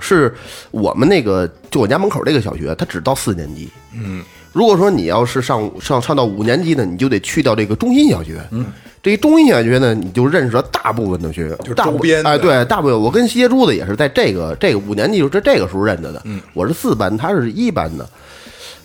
[0.00, 0.34] 是
[0.70, 3.70] 我们那个就我家门口这个小学，它只到四年级。
[3.94, 4.22] 嗯，
[4.54, 8.40] 如果说你要是上上上到五年级呢，你就得去到这个中心小学。
[8.52, 8.64] 嗯，
[9.02, 11.88] 这一中心小学呢，你就认识了大部分的学员，就是大
[12.24, 16.22] 哎，对，大部分我跟西街珠子也是在这个这个五年级就这这个时候认得的。
[16.24, 18.08] 嗯，我是四班，他是一班的。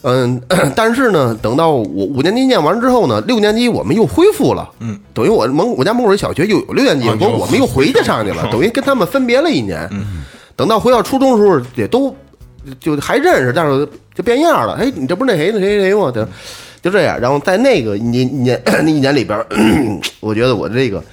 [0.02, 0.42] 嗯，
[0.76, 9.88] 但是呢，等到我五年级念完之后呢，六年级我们又恢复了，嗯，等于我门我家门口这小学又有六年级，不是我们又回去上去了， 等于跟他们分别了一年。
[9.92, 10.24] 嗯，
[10.56, 12.16] 等到回到初中的时候，也都
[12.80, 14.74] 就还认识，但是就变样了。
[14.74, 16.12] 哎，你这不是那谁那谁谁吗？
[16.12, 16.28] 就
[16.82, 17.20] 就这样。
[17.20, 19.46] 然后在那个一年年 那一年里边儿，
[20.20, 21.04] 我觉得我这个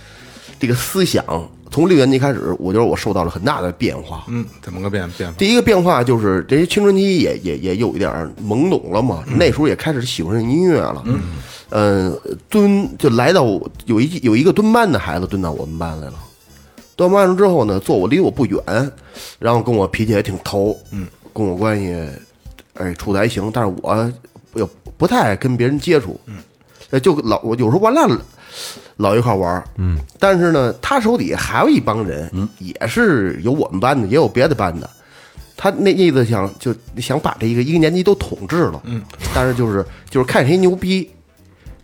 [0.59, 1.25] 这个思想
[1.71, 4.25] 从六年级开始，我觉得我受到了很大的变化。
[4.29, 5.37] 嗯，怎么个变变法？
[5.39, 8.11] 第一个变化就是这些青春期也也也有一点
[8.43, 11.03] 懵懂了嘛，那时候也开始喜欢上音乐了。
[11.05, 11.21] 嗯，
[11.69, 16.15] 呃，蹲就来到我有一有一个蹲班的孩子蹲到我们班来了，
[16.95, 18.63] 蹲完了之后呢，坐我离我不远，
[19.41, 21.95] 然后跟我脾气也挺投，嗯，跟我关系
[22.75, 24.13] 哎处的还行，但是我
[24.55, 28.19] 又不太爱跟别人接触，嗯，就老我有时候玩烂了。
[28.97, 34.89] 老一块玩，嗯，但是呢，他手底下还有一帮人，嗯，也是有我们班的，也有别的班的。
[35.55, 39.03] 他那意思想就想把这一个一个年级都统治了，嗯，
[39.35, 41.11] 但是就是就是看谁牛逼，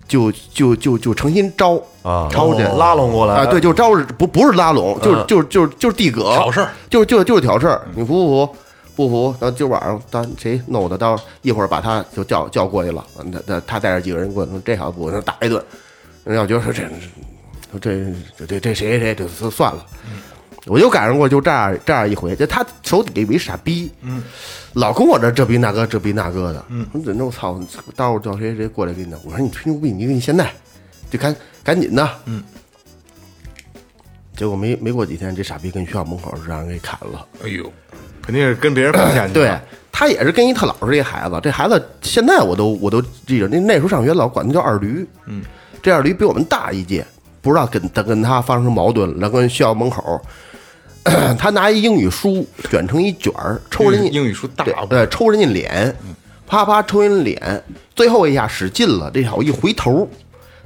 [0.08, 8.56] 就就就就诚心招啊招去拉拢过来啊，对，就招是不不是拉拢，就是嗯就是就是就是地葛挑事儿，就是就就是挑事儿，你服不服？
[9.02, 15.62] 不服，然后今晚上咱谁弄的，到一会儿把他就叫叫过去了，他他他带着几个人过去，这小子不能，打一顿。
[16.24, 16.84] 人要觉得说这
[17.80, 19.84] 这这这这谁谁这就算了，
[20.66, 23.90] 我就赶上过就这样这样一回，就他手底下有一傻逼，
[24.74, 27.60] 老跟我这这逼那个这逼那个的，嗯，我怎么我操，
[27.96, 30.48] 待会儿叫谁谁过来给你弄，我说你吹牛逼，你给你现在
[31.10, 31.34] 就赶
[31.64, 32.42] 赶紧的，嗯，
[34.36, 37.26] 结果没没过几天，这傻逼跟学校门口让人给砍了。
[37.44, 37.64] 哎呦，
[38.22, 39.61] 肯定是跟别人碰见去对了。
[39.90, 45.42] 他也是跟一特老实一孩子，这孩子现在我都我都记着，那那时候上学老管他叫二驴，嗯，
[45.82, 47.04] 这二驴比我们大一届，
[47.42, 50.18] 不知道跟他跟他发生矛盾了，然后跟学校门口，
[51.38, 55.94] 他拿一英语书卷成一卷儿，抽人家英语书大对对，抽人家脸，
[56.46, 57.62] 啪啪抽人家脸，
[57.94, 60.08] 最后一下使劲了，这小子一回头。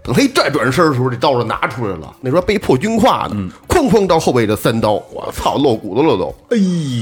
[0.06, 2.14] 等他一再转身的时候，这刀就拿出来了。
[2.20, 6.32] 那时候被迫军挎呢，哐哐到后背的三刀，我操，露骨头了都。
[6.50, 6.56] 哎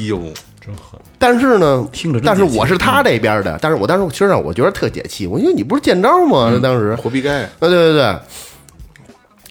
[0.08, 0.18] 呦，
[0.58, 6.58] 真狠但是呢，听着但是我是他这边的，但是我当时其实让我觉得特解气，我因为你不是见招吗？
[6.62, 7.42] 当时活逼该。
[7.42, 8.16] 啊，对对对，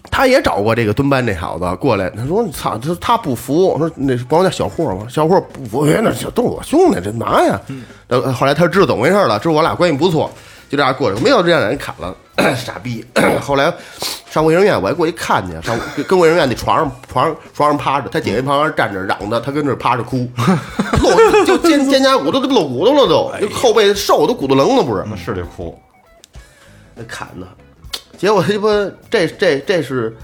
[0.09, 5.05] 他也找过这个蹲班这小子过来，他说：“操，他他不服，我说那是管我叫小霍吗？
[5.07, 7.59] 小霍不服，哎，那小都是我兄弟，这嘛呀？”
[8.07, 10.29] 然后后来他知道怎么回事了，知道我俩关系不错，
[10.73, 12.15] 就这样过着，没有这样让人砍了，
[12.57, 13.05] 傻逼。
[13.39, 13.71] 后来
[14.27, 20.27] 上卫生院，我还过去看去，上跟跟卫生院那床上床上床上趴着，他姐姐旁边站着嚷着，他跟那儿趴着哭，
[20.99, 25.05] 露就肩肩胛骨都露骨头了都，就后背瘦都骨头棱了不是？
[25.23, 25.79] 是得哭，
[26.95, 27.47] 那砍的，
[28.17, 30.17] 结果他妈这这这是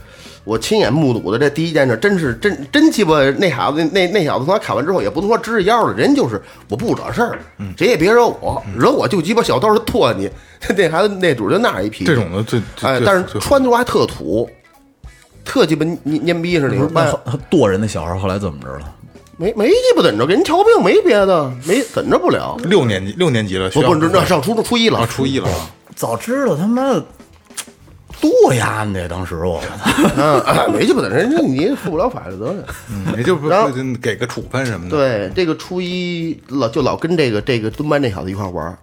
[0.49, 7.37] 我亲眼目睹的这第一件事，真是真真鸡巴那孩子那那小子从他砍完之后也不能说直着腰了，人就是我不惹事儿，
[7.77, 10.27] 谁也别惹我，惹我就鸡巴小刀就剁你。
[10.75, 14.49] 那孩子那主就那样一批，这种的最最哎，但是最穿着还特土，
[15.45, 16.75] 特鸡巴蔫蔫逼似的。
[16.91, 17.15] 那
[17.47, 18.95] 剁人的小孩后来怎么着了？
[19.37, 22.57] 没没鸡巴怎么着，给人瞧病没别的，没怎么着不了。
[22.63, 26.99] 六年级六年级了，不不，那上初中初一了啊，初一了啊，早知道他妈
[28.21, 29.61] 剁呀的，当时我
[30.17, 32.63] 嗯，没鸡巴的人，家你负不了法律责任。
[32.91, 34.97] 嗯也就不然后就给个处分什么的。
[34.97, 38.77] 对，这个初一老就老跟这个这个蹲班这小子一块玩儿，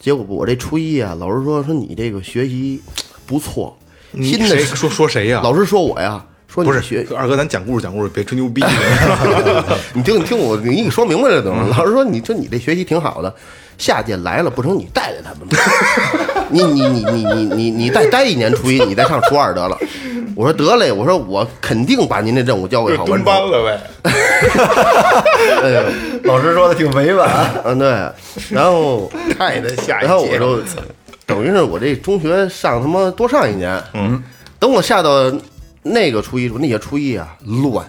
[0.00, 2.80] 结果我这初一啊，老师说说你这个学习
[3.26, 3.76] 不错，
[4.12, 5.40] 你新的谁说说谁呀？
[5.42, 8.64] 老师说我呀，说你不是学，二哥，咱讲故事讲故事，别吹牛逼。
[9.92, 11.68] 你听你听我，你给说明白了等会儿。
[11.68, 13.34] 老师说你说你这学习挺好的，
[13.78, 15.56] 下届来了不成，你带带他们吧。
[16.50, 19.78] 你你你你你你你再待一年初一，你再上初二得了。
[20.34, 23.40] 我说得嘞，我说我肯定把您的任务交给好完班。
[23.40, 23.80] 了呗。
[25.62, 25.82] 哎呦，
[26.24, 27.28] 老师说的挺委婉，
[27.64, 27.88] 嗯对，
[28.50, 30.60] 然后 太的下一然后我就
[31.24, 34.22] 等于是我这中学上他妈多上一年，嗯，
[34.58, 35.10] 等我下到
[35.82, 37.84] 那个初一，那些初一啊乱，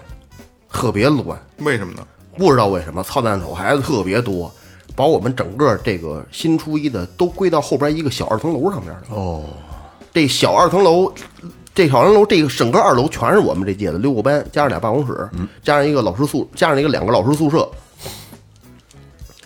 [0.71, 2.01] 特别乱，为什么呢？
[2.37, 4.49] 不知道为什么操蛋手孩子特别多，
[4.97, 9.03] 把我们整个这个新初一的都归到后边一个小二层楼上面了。
[9.11, 9.43] 哦，
[10.11, 11.13] 这小二层楼，
[11.75, 15.29] 这小二层楼这个整个二楼全是我们这届的六个班，加上俩办公室，
[15.61, 17.69] 加上一个老师宿，加上一个两个老师宿舍。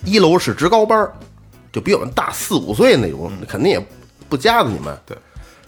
[0.05, 1.11] 一楼是职高班，
[1.73, 3.87] 就比我们大四五岁那种，肯定也
[4.29, 4.97] 不夹着你们。
[5.05, 5.17] 对，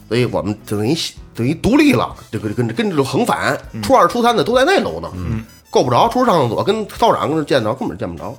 [0.08, 0.98] 所以我们等于
[1.36, 6.08] 等于独立了，这个跟跟这种横反，初二、初三的都在那楼呢，嗯，够不着。
[6.08, 8.34] 初上厕所跟操场跟那见着，根本见不着。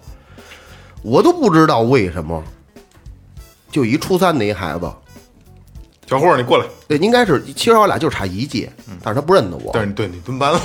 [1.05, 2.43] 我都不知道为什么，
[3.71, 4.91] 就一初三的一孩子，
[6.07, 6.65] 小霍，你过来。
[6.89, 9.71] 对，应该是其实我俩就差一届，但是他不认得我。
[9.75, 10.61] 但是对你蹲班了，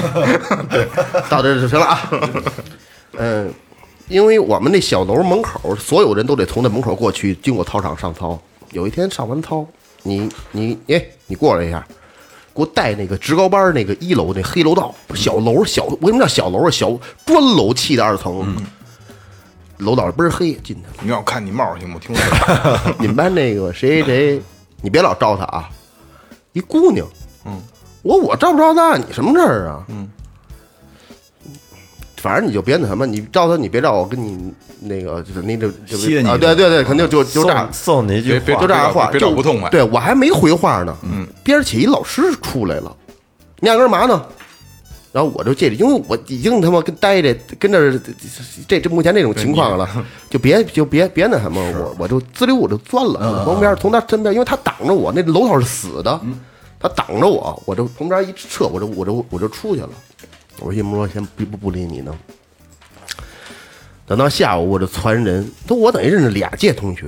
[0.70, 0.88] 对
[1.28, 2.10] 到这就行了啊。
[3.18, 3.52] 嗯，
[4.08, 8.40] 因为我们那小楼门口，所有人都得从那门口过去，经过操场上操。
[8.72, 9.66] 有一天上完操，
[10.02, 11.86] 你你哎，你过来一下，
[12.54, 16.70] 给我带那个职高班那个一楼那黑楼道小楼小，为什么叫小楼啊？
[16.70, 18.56] 小砖楼砌的二层，
[19.78, 20.94] 楼道倍儿黑，进去了。
[21.02, 21.98] 你让我看你帽行吗？
[22.00, 24.42] 听我 你们班那个谁谁谁，
[24.80, 25.68] 你别老招他啊，
[26.52, 27.06] 一姑娘，
[27.44, 27.60] 嗯，
[28.02, 28.96] 我我招不招他？
[28.96, 29.84] 你什么事儿啊？
[29.88, 30.08] 嗯，
[32.16, 42.94] 反正你就别那什么，你招他，你别招我跟你那个就是那这就歇你啊，对对对，肯定就就这样送，送你一句别话，就这样话，别找就不痛快对我还没回话呢，嗯，边儿起一老师出来了，
[43.60, 44.24] 你俩干嘛呢？
[45.16, 47.98] 然后我就借着，因为我已经他妈跟待着跟这儿
[48.68, 49.88] 这这目前这种情况了，
[50.28, 56.20] 就别就别别那什么，我我就滋溜我就钻了，旁边从他身边，因为他挡着我，那楼道是死的，
[56.78, 59.88] 他挡着我，我就旁边一撤，我就我就我就出去了。
[60.60, 62.14] 我说一摸先不不不理你呢。
[64.06, 67.06] 等到下午我就传人，都我等于认识俩届同学，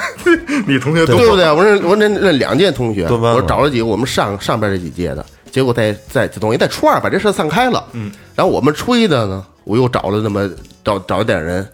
[0.66, 1.52] 你同学都对不对？
[1.52, 10.50] 我认我认认两届同学，我找了几个我们上上边这几届的，结果在在等于在初二把这事散开了，嗯，然后我们初一的呢，我又找了那么
[10.84, 11.64] 找找一点人，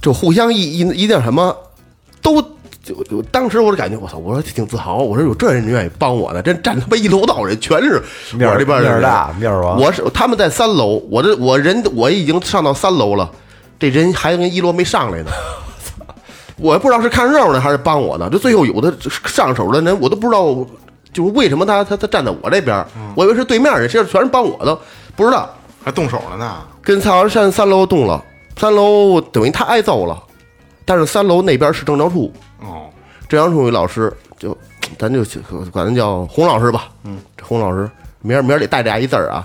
[0.00, 1.56] 就互相一一一定什么
[2.20, 2.42] 都。
[2.84, 8.02] 就就当时我就感觉我操，我说挺自豪，我说有这人愿意帮我的，真站他妈一楼道人全是
[8.34, 13.30] 面儿我这边的人面儿大面儿王我是他们在三楼，我这我人我已经上到三楼了，
[13.78, 15.30] 这人还跟一楼没上来呢。
[16.58, 18.28] 我也不知道是看热闹呢还是帮我呢。
[18.32, 18.92] 这最后有的
[19.26, 20.52] 上手的人，我都不知道，
[21.12, 24.78] 就是为什么他他他站在我这边，我以为是对面人，其实全是帮我的，
[25.14, 25.50] 不知道。
[25.84, 26.62] 还动手了呢。
[26.80, 28.24] 跟蔡王山三楼动了，
[28.56, 30.22] 三楼等于他挨揍了，
[30.84, 32.86] 但是三楼那边是政教处，哦，
[33.28, 34.56] 政教处一老师就
[34.96, 35.24] 咱就
[35.72, 39.44] 管他叫洪老师吧，嗯，这洪老师明儿名儿里带着一字儿啊，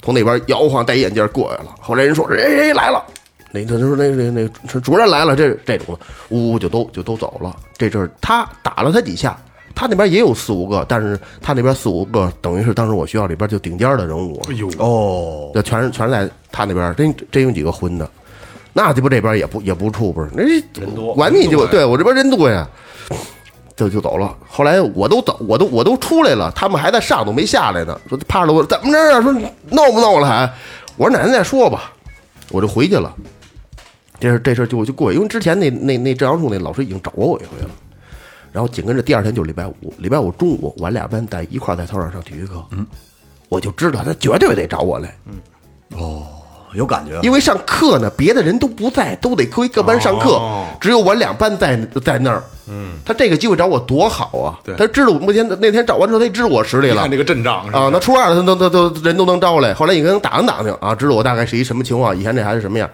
[0.00, 1.66] 从那边摇晃戴眼镜过来了。
[1.80, 3.04] 后来人说谁谁谁来了，
[3.50, 6.00] 那他就说那那那是主任来了，这这种的，
[6.30, 7.54] 呜呜就都就都走了。
[7.76, 9.38] 这阵儿他打了他几下，
[9.74, 18.08] 他那边也有四五个，但是他那边四五个等于是当时我学校里边就顶尖的人物，哎呦，哦，这全是全是在他那边，真真有几个混的，
[18.72, 22.68] 那鸡巴这边也不也不处不是，那人多管你就对我这边人多呀。
[23.76, 24.32] 就就走了。
[24.48, 28.00] 后来我都走，我都我都出来了，他们还在上头没下来呢。
[28.08, 29.20] 说趴着我怎么着啊？
[29.20, 30.48] 说闹不闹了还？
[30.96, 31.92] 我说奶奶再说吧，
[32.52, 33.12] 我就回去了。
[34.20, 37.70] 这事这事就就过去，因为之前那那那郑阳树那老师已经找过我一回了。
[38.54, 42.86] 然后紧跟着第二天就是礼拜五，礼拜五中午我俩班在一块儿在操场上体育课，嗯，
[43.48, 45.12] 我就知道他绝对得找我来，
[45.96, 46.22] 哦
[46.72, 52.42] 有感觉，因为上课呢，别的人都不在，都得归各班上课，哦只有我俩班在在那儿。
[52.66, 54.58] 嗯，他这个机会找我多好啊！
[54.64, 57.90] 对他知道我目前那天找完之后，他也知道我实力了看这个阵仗是吧啊。
[57.92, 62.88] 那初二的他都都都人都能招来，后来你跟他打听打听啊，知道我大概是一什么情况，以前这孩子什么样。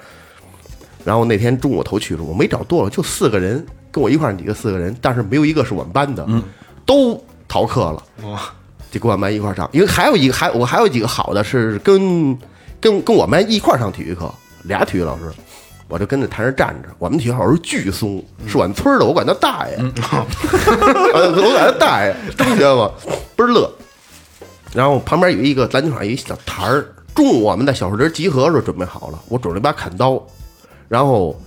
[1.04, 6.42] 然后那天中午头去的时候，我没找多了，就四个人跟我一块儿几个四个人，但是没有一个是我们班的，嗯，
[6.84, 8.02] 都逃课了。
[8.28, 8.40] 哇，
[8.90, 12.36] 就跟我们班一块儿上，因为还有一个还我还有几个好的是跟
[12.80, 14.32] 跟跟我们班一块儿上体育课，
[14.64, 15.24] 俩体育老师，
[15.88, 16.88] 我就跟着台上站着。
[16.98, 22.90] 我们体育老师巨松，是我们村儿的，我管他大爷，呃 我管他大爷，中学吗，
[23.36, 23.70] 倍儿乐。
[24.72, 26.86] 然后旁边有一个篮球场，有一小台儿。
[27.12, 30.12] 中午我们在小树林集合的时候准备好了，我准备一把砍刀，
[30.90, 31.40] 然后。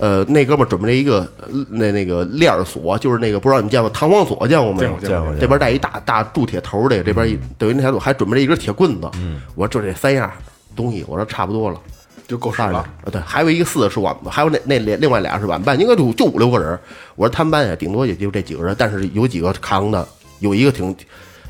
[0.00, 4.90] 呃，那哥们儿准备了一个呃那那个链儿锁，就是那个不知道你们见过弹簧锁见过没有？
[5.00, 9.10] 见过见过这边带一大大铸铁头儿的，这边一等于那条锁还准备了一根铁棍子。
[9.14, 10.30] 嗯，我说就这三样
[10.76, 11.80] 东西，我说差不多了。
[12.28, 16.78] 就够使了对，还有一个四是晚，还有那那另另外俩是晚班，应该就就五六个人。
[17.16, 20.06] 我说他们班也顶多也就这几个人，但是有几个扛的，
[20.38, 20.94] 有一个挺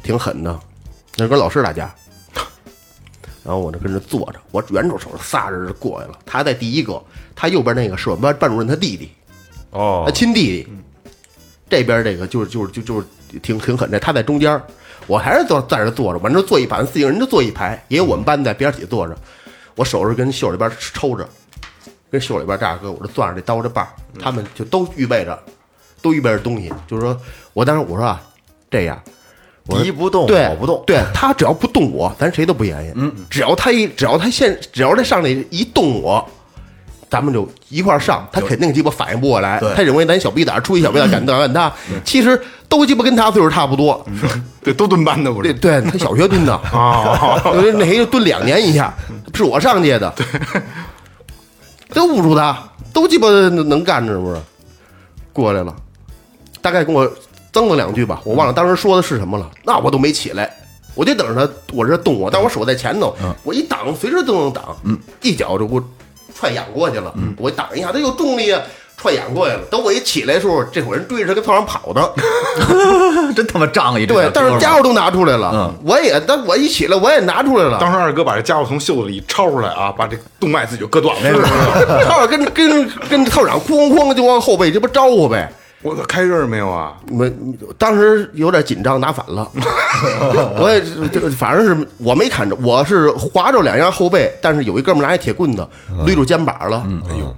[0.03, 0.59] 挺狠的，
[1.19, 1.95] 那是跟老师打架。
[3.49, 6.19] 然后我就跟着坐着，我圆着手仨人就过来了。
[6.27, 7.03] 他在第一个，
[7.35, 9.11] 他右边那个是我们班班主任他弟弟，
[9.71, 10.69] 哦他，亲弟弟。
[11.67, 13.07] 这边这个就是就是就就是
[13.41, 14.61] 挺挺狠的，他在中间，
[15.07, 19.17] 我还是坐在这坐着，反正坐一排，四个人就坐一排，也有我们班在边儿起坐着，
[19.75, 21.27] 我手是跟袖里边抽着，
[22.11, 23.89] 跟袖里边这样搁，我这攥着这刀这把儿，
[24.21, 25.43] 他们就都预备着，
[26.03, 27.19] 都预备着东西，就是说
[27.55, 28.23] 我当时我说啊，
[28.71, 29.03] 这样。
[29.69, 30.83] 敌不动对我不动。
[30.87, 32.93] 对他只要不动我，咱谁都不言语。
[32.97, 36.27] 嗯，只要他一只要他现只要他上来一动我，
[37.11, 41.73] 咱们就一块上，他肯定鸡巴反应不过来，他认为咱小逼崽儿出一小逼崽儿敢干干他，
[42.05, 44.05] 其实都鸡巴跟他岁数差不多，
[44.63, 45.59] 对，都蹲班的不对是？
[45.59, 47.41] 对，他小学蹲的，啊，
[47.75, 48.95] 那谁蹲两年一下，
[49.35, 50.27] 是我上届的，对
[51.95, 52.57] 都捂住他，
[52.93, 54.41] 都鸡巴能干着，不是？
[55.33, 55.75] 过来了，
[56.61, 57.09] 大概跟我
[57.53, 60.51] 增了两句吧，我忘了当时说的是什么了，那我都没起来。
[60.95, 64.77] 我就等着他，我这动我，但我手在前头，我一挡，随时都能挡，
[65.23, 65.85] 一脚就给我
[66.35, 68.61] 踹仰过去了，我挡一下，他有重力啊，
[68.97, 69.61] 踹仰过去了。
[69.71, 72.13] 等我一起来的时候，这伙人追着他跟操场跑的，
[73.33, 74.05] 真他妈仗义！
[74.07, 82.05] 对，但是家伙都拿出来了，我也，但我一起来我也拿出来了，当时二哥把这家伙从袖子里抄出来啊，把这动脉自己就割断了。
[82.07, 85.49] 操跟跟跟操场哐哐就往后背这不招呼呗。
[85.83, 86.97] 我操，开刃没有啊？
[87.07, 87.33] 没，
[87.79, 89.49] 当时有点紧张，拿反了。
[90.61, 95.67] 我也这个，反正是我没砍着，我是划着两样后背，但是有一哥们拿一铁棍子
[96.05, 96.85] 捋住肩膀了。
[97.09, 97.37] 哎呦，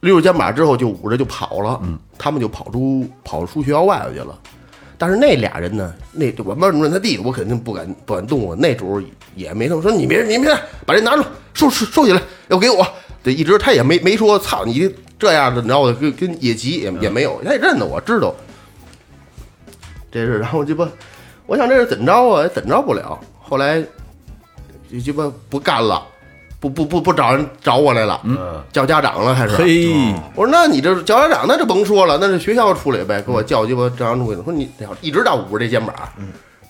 [0.00, 1.78] 捋住肩膀之后就捂着就跑了。
[2.16, 4.34] 他们就跑出跑出学校外头去了。
[4.96, 8.56] 但是那俩人呢，那我班主任他弟弟，我肯定不敢不敢动我。
[8.56, 9.02] 那主
[9.34, 10.48] 也没那么说，你别你别
[10.86, 11.22] 把这拿住，
[11.52, 12.86] 收收收起来，要给我。
[13.22, 18.34] 这，一直他也没没说操你这样的，然后跟跟野鸡也也没有，他也认得我知道。
[20.10, 20.88] 这是，然后鸡巴，
[21.46, 22.42] 我想这是怎么着啊？
[22.42, 23.18] 也怎着不了。
[23.42, 23.82] 后来
[24.90, 26.02] 就鸡巴不干了，
[26.58, 29.54] 不不不不找人找我来了，嗯，叫家长了还是。
[29.56, 34.42] 嘿，我说那你这叫家长，那就甭说了，那是学校处理呗，给我叫鸡巴正常处理。
[34.42, 35.94] 说你一直到捂着这肩膀，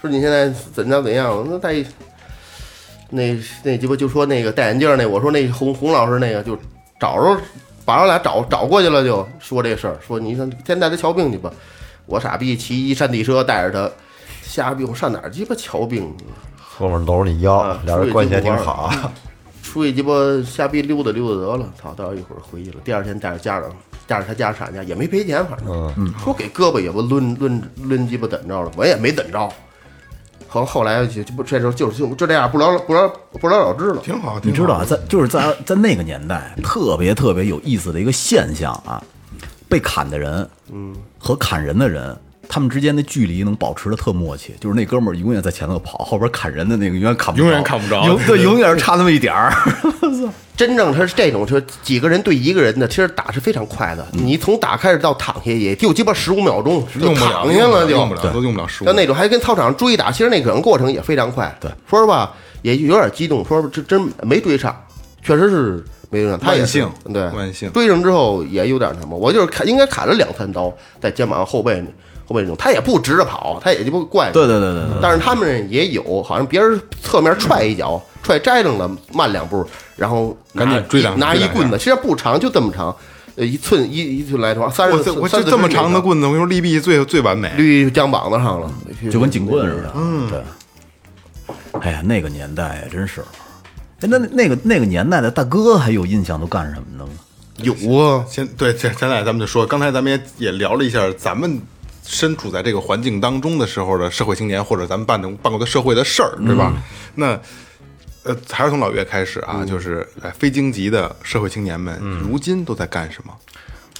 [0.00, 1.46] 说你现在怎着怎样？
[1.48, 1.74] 那戴
[3.10, 6.58] 那那鸡巴就说那个戴眼镜那，我说那洪洪老师那个就
[6.98, 7.40] 找着
[7.86, 11.50] 把我俩找找过去了，就说这事儿，说你看先带他瞧病去吧。
[12.04, 13.90] 我傻逼骑一山地车带着他
[14.42, 16.24] 瞎逼，我上哪儿鸡巴瞧病去？
[16.78, 18.92] 哥们儿搂着你腰啊，俩人关系还挺好。
[19.62, 20.12] 出去鸡巴
[20.44, 21.92] 瞎逼溜达溜达得了，操！
[21.94, 23.70] 到一会儿回去了，第二天带着家长，
[24.06, 29.52] 带着他家产家也没赔钱，反正，嗯说给胳膊也不抡抡抡鸡巴怎着了，我也没怎着。
[30.64, 33.08] 后后来就就不这时候就是就就这样不了不了
[33.40, 34.00] 不了了之了。
[34.02, 39.02] 挺好，挺好你知道啊，在就是在在那个年代，特别特别有意思的一个现象啊，
[39.68, 42.16] 被砍的人，嗯，和砍人的人，
[42.48, 49.52] 他们之间的距离能保持的特默契，就是那哥们儿永远在前头跑，后边砍人的那个永远砍不着永远砍不着永对， 永远是差那么一点儿。
[50.56, 54.06] 真正他是这种，说几个人对一个人的，其实打是非常快的。
[54.12, 58.96] 你从打开始到躺下也就鸡巴十五秒钟，就用不了，躺下了就用不了，都用不了十五像。
[58.96, 61.54] 那种还跟操场上追打，其实那可能过程也非常快。
[61.60, 62.32] 对，说实话
[62.62, 64.74] 也有点激动，说这真没追上，
[65.22, 66.38] 确实是没追上。
[66.38, 71.84] 他万幸对万幸追上之后也有点什么，我就是砍，应该砍了两三刀在肩膀后背
[72.26, 74.30] 后背那种，他也不直着跑，他也就不怪。
[74.32, 79.64] 对对对对对，但是他们也有，好像别人侧面踹一脚，踹摘楞了，慢两步，
[79.96, 82.94] 然后赶紧追两拿一棍子，实际上不长，就这么长，
[83.36, 87.52] 呃，一寸一一寸来长，三十我这我这这么长的，棍子，我跟你说利弊最最完美。
[87.56, 88.70] 捋肩膀子上了，
[89.10, 89.92] 就跟警棍似的。
[89.94, 90.40] 嗯，对。
[91.80, 93.20] 哎呀，那个年代呀，真是。
[94.00, 97.12] 哎，那那个那个年代的大哥还有印象都干什么的吗？
[97.62, 101.58] 有啊，现对现现在咱们就说，刚才咱们也也聊了一下，咱们
[102.06, 106.72] 身处在这个环境当中的时候的社会青年，或者咱们办的办过的社会的事儿，对吧？
[107.14, 107.38] 那
[108.22, 113.32] 呃，还是从老岳开始啊，就是哎，非京籍的社会青年们，如今都在干什么？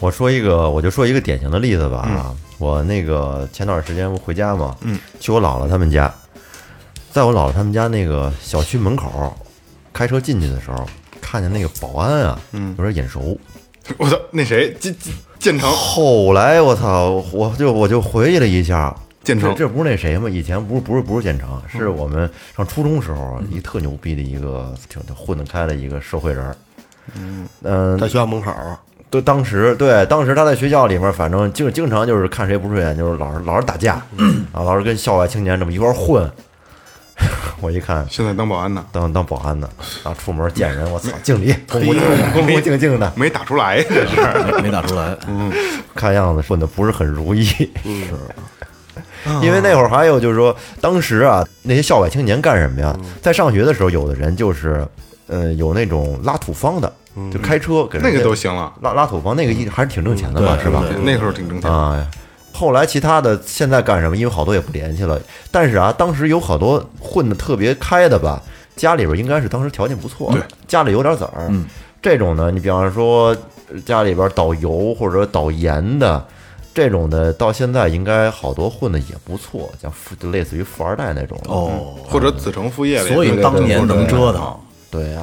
[0.00, 6.12] 我说一个，我就说一个典型的例子吧啊，我那个前段时间不回家嘛，嗯，去我姥姥他们家，
[7.12, 9.36] 在我姥姥他们家那个小区门口，
[9.92, 10.86] 开车进去的时候，
[11.20, 13.38] 看见那个保安啊，嗯，有点眼熟。
[13.96, 14.74] 我操，那谁？
[14.80, 14.94] 建
[15.46, 18.92] 建建成后来我操，我就我就回忆了一下，
[19.22, 20.28] 建成这这不是那谁吗？
[20.28, 26.56] 以前不是不是不是建成，是我们上初中时候一特牛逼的一个挺混得开的一个社会人儿。
[27.14, 28.52] 嗯在学校门口，
[29.08, 33.94] 对，当时对，当时他在学校里面，反正经经常就是看谁不顺眼，就是老是老是打架，
[34.50, 36.28] 啊，老是跟校外青年这么一块儿混。
[37.60, 38.84] 我一看，现在当保安呢？
[38.92, 39.68] 当当保安的，
[40.02, 41.94] 啊，出门见人，我操，敬礼，恭恭
[42.34, 44.16] 恭恭敬敬的，没打出来， 这是
[44.52, 45.16] 没没打出来。
[45.26, 45.50] 嗯
[45.94, 47.42] 看样子混的不是很如意。
[47.44, 47.70] 是，
[49.42, 52.94] 因为那会儿还有就是说，当时啊，那些校外青年干什么呀？
[53.22, 54.86] 在上学的时候，有的人就是，
[55.26, 56.92] 呃，有那种拉土方的，
[57.32, 60.84] 就开车给人那个都行了，拉拉土方，那个一还是挺挣钱的嘛，是吧？
[61.02, 61.74] 那时候挺挣钱的。
[61.74, 62.06] 啊，
[62.56, 64.16] 后来其他的现在干什么？
[64.16, 65.20] 因为好多也不联系了。
[65.50, 68.42] 但是啊，当时有好多混的特别开的吧，
[68.74, 71.52] 家里边应该是当时条件不错，对，家里有点子儿。
[72.00, 73.36] 这种呢，你比方说
[73.72, 76.24] 呃家里边导游或者导盐的。
[76.76, 81.50] 这种的到现在应该好多混的也不错，像富就类似于富二代那种的。
[81.50, 84.54] 哦，或者子承父业所以当年能折腾。
[84.90, 85.22] 对呀、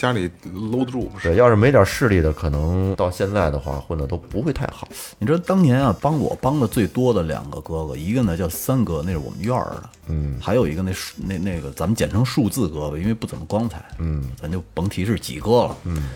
[0.00, 0.30] 家里
[0.70, 4.88] 搂得住，对，要是没点势力的，可能到现在的话混的都不会太好。
[5.18, 16.08] 你知道当年啊，帮我帮的最多的两个哥哥，一个呢叫三哥，那是我们院儿的，嗯，还有一个那数那那个咱们简称数字哥吧，因为不怎么光彩，嗯，咱就甭提是几哥了，嗯。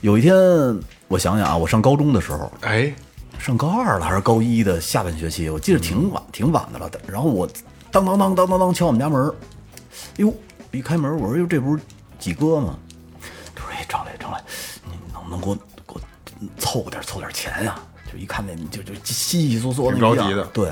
[0.00, 0.34] 有一天，
[1.08, 2.90] 我想想啊，我上高中的时候，哎，
[3.38, 6.90] 上高二了还是高一的下半学期，我记得挺晚，挺晚的了。
[7.06, 7.46] 然后我
[7.90, 9.34] 当当当当当当敲我们家门儿，
[10.16, 10.32] 哟，
[10.72, 11.82] 一开门我说哟，这不是
[12.18, 12.78] 几哥吗？
[13.74, 14.38] 哎，张磊张磊，
[14.84, 15.54] 你能不能给我
[15.86, 16.00] 给我
[16.58, 17.78] 凑点凑点钱呀？
[18.10, 20.68] 就一看那就就稀稀嗦嗦那个样挺着急的对。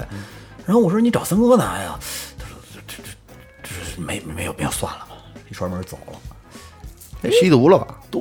[0.65, 1.99] 然后我说你找三哥拿呀？
[2.39, 3.03] 他说这这
[3.63, 5.17] 这这没没有没有算了吧，
[5.51, 6.19] 一摔门走了。
[7.31, 8.01] 吸毒了吧？
[8.11, 8.21] 对，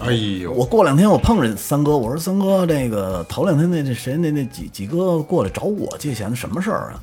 [0.00, 7.00] 哎呦，我过两天我碰着三哥，我说三哥，那个头两天那那谁那那几几哥过来找我借钱，什么事儿啊？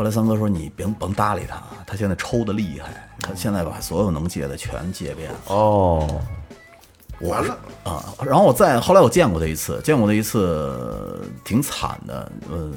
[0.00, 5.38] 后来三哥说你别甭搭理他，他现在抽的厉害，他现在把所有能戒的全戒遍了。
[5.48, 6.22] 哦，
[7.20, 8.02] 完了啊！
[8.24, 12.72] 然后我再后来我见过他一次，见过他一次挺惨的，嗯，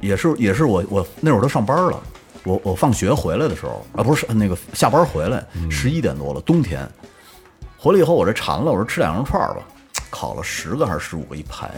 [0.00, 2.02] 也是也是我我那会儿都上班了，
[2.42, 6.84] 我我放学回来的时候啊，不是那个下班回来十一点多了，冬天
[7.78, 9.58] 回来以后我这馋了，我说吃两羊串吧，
[10.10, 11.70] 烤了十个还是十五个一排，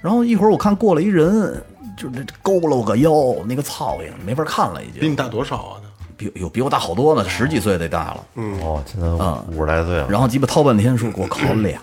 [0.00, 1.62] 然后一会儿我看过来一人，
[2.00, 3.10] 就这勾了我个腰，
[3.44, 5.80] 那个苍蝇没法看了已经，比你大多少啊？
[6.16, 8.24] 比有比我大好多呢，十几岁得大了。
[8.62, 9.06] 哦，现在
[9.54, 10.08] 五十来岁了。
[10.08, 11.80] 然后鸡巴掏半天说给我烤俩，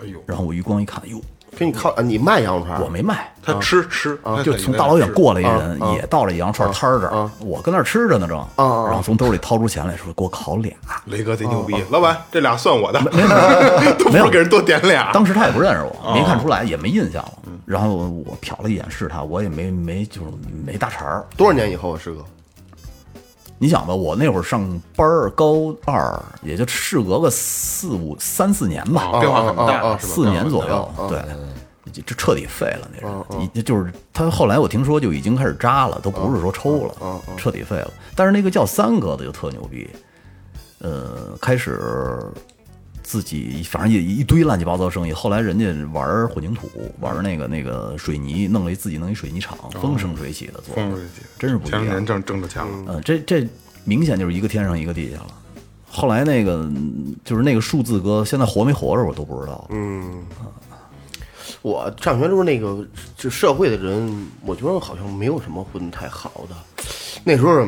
[0.00, 1.20] 哎呦，然后我余光一看，哟，
[1.58, 2.80] 给你靠，啊你卖羊肉串？
[2.80, 10.72] 我没卖，他吃吃，他就从大老远过来一人，也到了羊肉串摊儿这儿，我跟那儿吃着呢正，然后从兜里掏出钱来说给我烤俩，
[11.06, 13.28] 雷哥贼牛逼，老板这俩算我的，没有
[14.12, 15.10] 没有给人多点俩。
[15.12, 17.32] 当时他也不认识我，没看出来，也没印象了。
[17.66, 20.28] 然后我瞟了一眼是他，我也没没就是
[20.64, 21.26] 没搭茬儿。
[21.36, 22.24] 多少年以后啊，师哥？
[23.58, 24.60] 你想吧，我那会儿上
[24.94, 29.98] 班儿，高二也就事隔个四五三四年吧，变化很大？
[29.98, 31.20] 四年左右，对，
[31.92, 37.90] 就就彻底废了那人，已就是他后来我听说就已经开始扎了，都不是说抽了，彻底废了。
[38.14, 39.88] 但是那个叫三哥的就特牛逼，
[40.78, 42.22] 呃，开始
[43.08, 46.68] 自己反正也一堆乱七八糟生意，后来人家玩混凝土，
[47.00, 52.04] 玩那个那个水泥，弄了一自己弄一水泥厂，风生水起的做的，风水起，真是不一样前两年。
[52.04, 53.48] 挣挣着钱了，嗯，这这
[53.84, 55.28] 明显就是一个天上一个地下了。
[55.88, 59.66] 后来那个嗯就是那个数字哥，现在活没活着我都不知道。
[59.70, 60.22] 嗯，
[61.62, 62.86] 我上学时候那个
[63.16, 66.54] 就社会的人，我觉得好像没有什么混太好的。
[67.24, 67.66] 那时候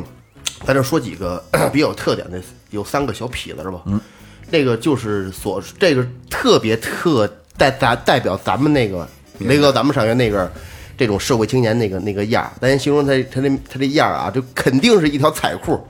[0.67, 3.81] 在这说几个 比较有特点的，有三个小痞子是吧？
[3.87, 3.99] 嗯，
[4.51, 7.27] 那个就是所这个特别特
[7.57, 9.07] 代代代表咱们那个
[9.39, 10.51] 雷哥，咱们上学那个
[10.99, 15.81] 这种社会青年那个那个样儿，咱先形容他他这他这样儿啊，就肯定是一条彩裤，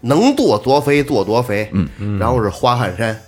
[0.00, 3.18] 能做多肥做多肥，嗯嗯，然后是花汗衫。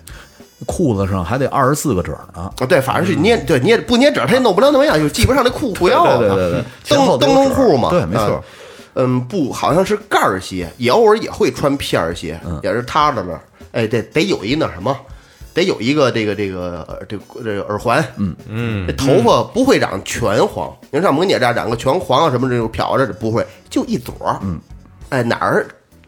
[0.66, 2.40] 裤子上还得二十四个褶呢。
[2.58, 6.18] 啊，对，反正是捏，对捏不捏褶，他也弄不了那么样，就系不上那裤裤腰了。
[6.18, 8.42] 对对对对灯灯笼裤嘛，对没错啊。
[8.94, 13.38] 嗯，不，好像是盖儿鞋，也偶尔也会穿片儿鞋，嗯也是塌着呢。
[13.74, 14.96] 哎，得得有一那什么，
[15.52, 24.60] 得有一个这个这个呃这个这个耳环，嗯嗯，这头发不会长全黄，你看像萌姐这样染个全黄啊什么这种漂着不会，就一撮儿，嗯，
[25.08, 25.66] 哎哪儿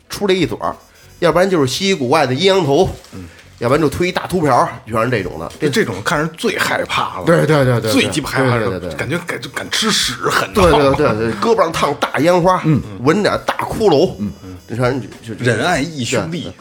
[0.08, 0.74] 出来一撮儿，
[1.18, 3.24] 要不然就是稀奇古怪的阴阳头，嗯，
[3.58, 5.50] 要不然就推一大秃瓢儿，全是这种的。
[5.60, 16.52] 这这种看着最害怕了，对对对对最鸡巴害怕了，对对对感觉敢就敢吃屎，很对对对对，胳膊上烫大烟花，嗯，纹点大骷髅，嗯嗯，这全就就仁爱义兄弟对。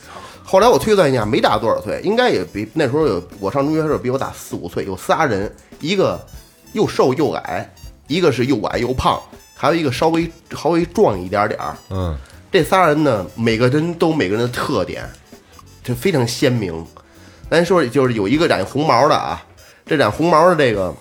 [0.48, 6.24] 后来我推算一下，没大多少岁，应该也比那时候有我上中学的时候比我大四五岁，有仨人，一个
[6.74, 7.68] 又瘦又矮，
[8.08, 9.20] 一个是又矮又胖，
[9.56, 11.76] 还有一个稍微稍微壮一点点儿。
[11.89, 12.16] 嗯，
[12.52, 15.04] 这仨人呢，每个人都有每个人的特点，
[15.84, 16.86] 就非常鲜明。
[17.50, 19.43] 咱说就是有一个染红毛的啊，
[19.84, 20.93] 这染红毛的这个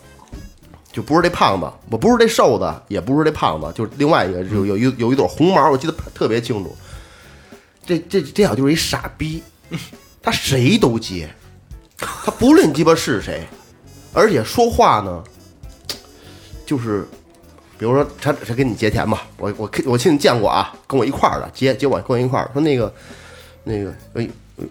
[0.91, 6.75] 就不是这胖子，我不是这瘦子，也不是这胖子，就是另外一个，就有一有一朵红毛，我记得特别清楚。
[7.87, 9.43] 这这这小就是一傻逼，
[10.23, 11.29] 他谁都接，
[11.97, 13.47] 他不论鸡巴是谁，
[14.13, 15.23] 而且说话呢，
[16.65, 17.07] 就是，
[17.79, 22.95] 比如说他他跟你结钱吧，我我我亲自见过啊，跟我一块儿的接接我跟我一块儿，说那个
[23.63, 24.29] 那个哎
[24.59, 24.65] 哎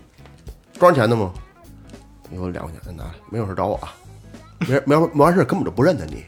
[0.80, 1.32] 多少钱的吗？
[2.32, 3.94] 有两块钱拿来，没有事找我啊，
[4.60, 6.26] 没没没完事根本就不认得你，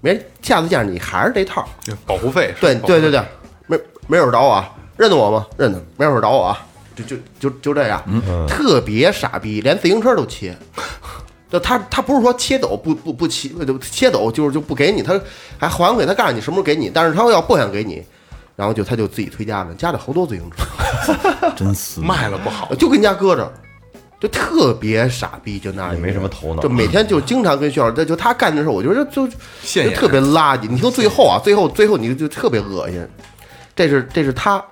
[0.00, 1.68] 没下次见着你还是这套，
[2.06, 3.22] 保护费，对对对对，
[3.66, 5.46] 没没有事找我啊，认得我吗？
[5.56, 6.58] 认得，没有人找我啊，
[6.94, 8.02] 就就就就这样，
[8.48, 10.56] 特别傻逼，连自行车都切。
[11.50, 15.20] 就他他不是说切走不不不切就切走就是就不给你，他
[15.58, 18.02] 还还给他告诉你什么时候给你，但是他要不想给你，
[18.56, 21.14] 然后就他就自己推家了，家里好多自行车，
[21.54, 23.52] 真死卖了不好，就跟家搁着，
[24.18, 26.62] 就特别傻逼，就那样也没什么头脑。
[26.62, 29.36] 就每天就经常跟学校，这就他干的事儿，我觉得就就
[29.82, 30.66] 就特别垃圾。
[30.66, 33.06] 你听最后啊，最后最后你就就特别恶心，
[33.76, 34.64] 这是这是他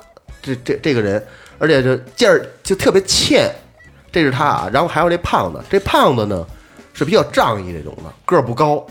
[0.42, 1.24] 这这这个人，
[1.58, 3.50] 而且这劲儿就特别欠，
[4.10, 4.70] 这是他啊。
[4.72, 6.46] 然后还有这胖子，这胖子呢
[6.92, 8.86] 是比较仗义这种的，个儿不高，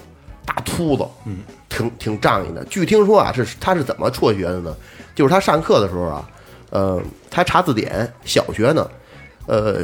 [0.45, 2.63] 大秃子，嗯，挺挺仗义的。
[2.65, 4.75] 据听说啊，是他是怎么辍学的呢？
[5.15, 6.29] 就是他上课的时候啊，
[6.69, 8.89] 呃，他查字典，小学呢，
[9.47, 9.81] 呃，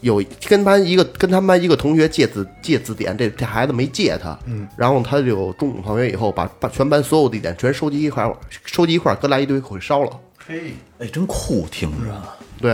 [0.00, 8.36] 有跟班一个跟他们班一个同学借字借字典，这这孩子没借他，嗯，然后他就中午放学以后把把全班所有的字典全收集一块儿，
[8.66, 10.10] 收集一块儿，搁来一堆给烧了。
[10.48, 12.12] 哎，真酷，听着。
[12.60, 12.72] 对，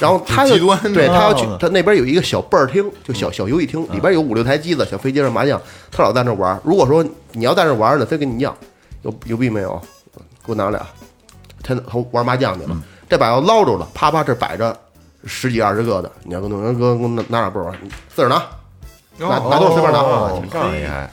[0.00, 0.56] 然后他就
[0.92, 5.60] 对他要去哦，他那边有一个小倍儿厅，就小小游戏厅，里边有五六台机子，小飞机上麻将，
[5.92, 6.60] 他老在那玩。
[6.64, 8.56] 如果说你要在那玩呢，他跟你要，
[9.02, 9.80] 有有币没有？
[10.44, 10.84] 给我拿俩，
[11.62, 12.76] 他他玩麻将去了，
[13.08, 14.76] 这把要捞着了，啪啪这摆着
[15.24, 18.42] 十几二十个的，你要跟那哥给我拿拿俩倍儿，你自个儿拿，
[19.18, 21.08] 拿拿多少随便拿，哦，挺仗义还。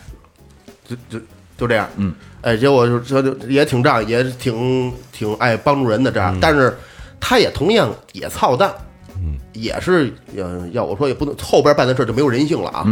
[0.87, 1.19] 就就
[1.57, 2.13] 就这样，嗯，
[2.45, 6.71] 哎，结果就这就也挺仗义，也挺挺爱帮助人的这样，但是
[7.19, 8.71] 他也同样也操蛋，
[9.15, 12.85] 嗯，也是呃，要我说也不能后边办的事儿就没有人性了啊，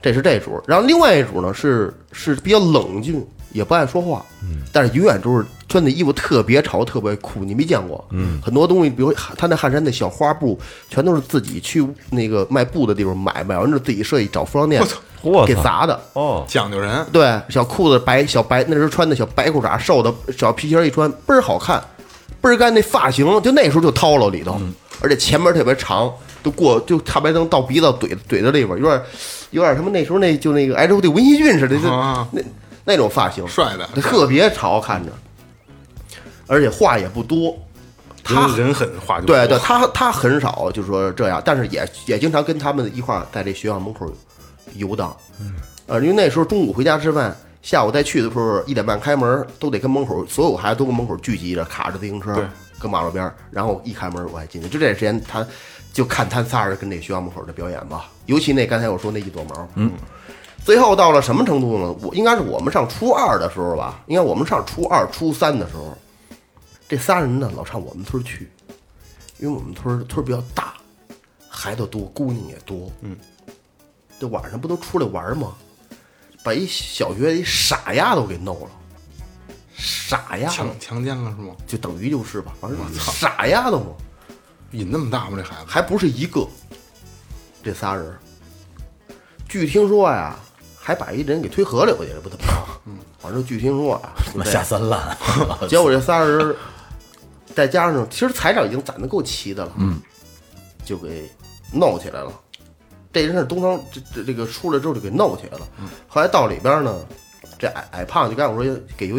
[0.00, 5.44] 这是这主，然后另外一主呢是是比较冷静，也不爱说话，嗯，但是永远都是
[5.74, 10.56] 穿的衣服特别潮，特别酷，你没见过，嗯，很多东西，比如他那汗衫那小花布，
[10.88, 14.80] 全都是自己去那个卖布的地方买，买完之后自己设计找服装店
[15.44, 21.82] 给砸的，哦，讲究人，对，小裤子白小白，那时候穿的小白裤衩，瘦的小皮鞋一穿，倍儿好看，
[22.40, 22.72] 倍儿干。
[22.72, 24.56] 那发型就那时候就掏了里头，
[25.00, 26.08] 而且前面特别长，
[26.40, 29.02] 都过就差不多能到鼻子怼怼到里边，有点
[29.50, 32.28] 有点什么那时候那就那个 H O T 文熙俊似的，就啊。
[32.30, 32.40] 那
[32.86, 35.10] 那种发型，帅的特别潮看着，
[36.46, 37.56] 而且话也不多。
[38.22, 44.10] 他人人狠话就多对对，他他很少就说这样，但是也也经常跟他们一块儿在这学校门口
[44.76, 45.14] 游荡。
[45.40, 45.54] 嗯，
[45.86, 52.46] 呃，因为那时候中午回家吃饭，下午再去的时候一点半开门，都得跟门口所有孩子都跟门口聚集着，卡着自行车对，
[52.78, 54.68] 搁马路边儿，然后一开门我还进去。
[54.70, 55.46] 就这时间，他
[55.92, 59.92] 就看他仨人跟这学校门口的表演吧，尤其那刚才我说那一撮毛，嗯。
[60.64, 61.94] 最后到了什么程度呢？
[62.00, 65.94] 我应该是我们上初二的时候吧，应该我们上初二、初三的时候，
[66.88, 68.50] 这仨人呢老上我们村去，
[69.38, 70.74] 因为我们村村比较大，
[71.48, 73.16] 孩子多，姑娘也多，嗯，
[74.18, 75.54] 这晚上不都出来玩吗？
[76.42, 78.70] 把一小学一傻丫头给弄了，
[79.74, 81.54] 傻丫强头，强强奸了是吗？
[81.66, 83.86] 就等于就是吧，反正 傻丫头嘛，
[84.72, 85.38] 瘾那么大吗？
[85.38, 86.46] 这孩子还不是一个，
[87.62, 88.14] 这仨人，
[89.48, 90.38] 据听说呀，
[90.78, 92.52] 还把一人给推河里头去了，不怎么着？
[92.84, 95.16] 嗯，反正据听说啊， 就这样下三滥，
[95.66, 96.54] 结果这仨人
[97.54, 100.00] 再加上，其实财产已经攒的够齐的了，嗯，
[100.84, 101.30] 就给
[101.72, 102.32] 弄起来了。
[103.12, 105.66] 这人是东方这这这个出来之后就给弄起来了。
[106.08, 106.98] 后来到里边呢，
[107.58, 109.14] 这矮矮胖就刚才我说给个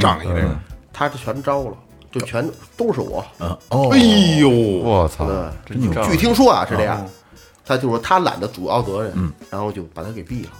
[0.00, 0.58] 仗义这个，
[0.92, 1.76] 他这全招了，
[2.10, 3.22] 就全都是我。
[3.40, 3.98] 嗯哦哎，
[4.38, 6.04] 呦，我操，对，真牛！
[6.04, 7.06] 据听说啊是这样，
[7.66, 9.12] 他就说他揽的主要责任，
[9.50, 10.50] 然后就把他给毙了。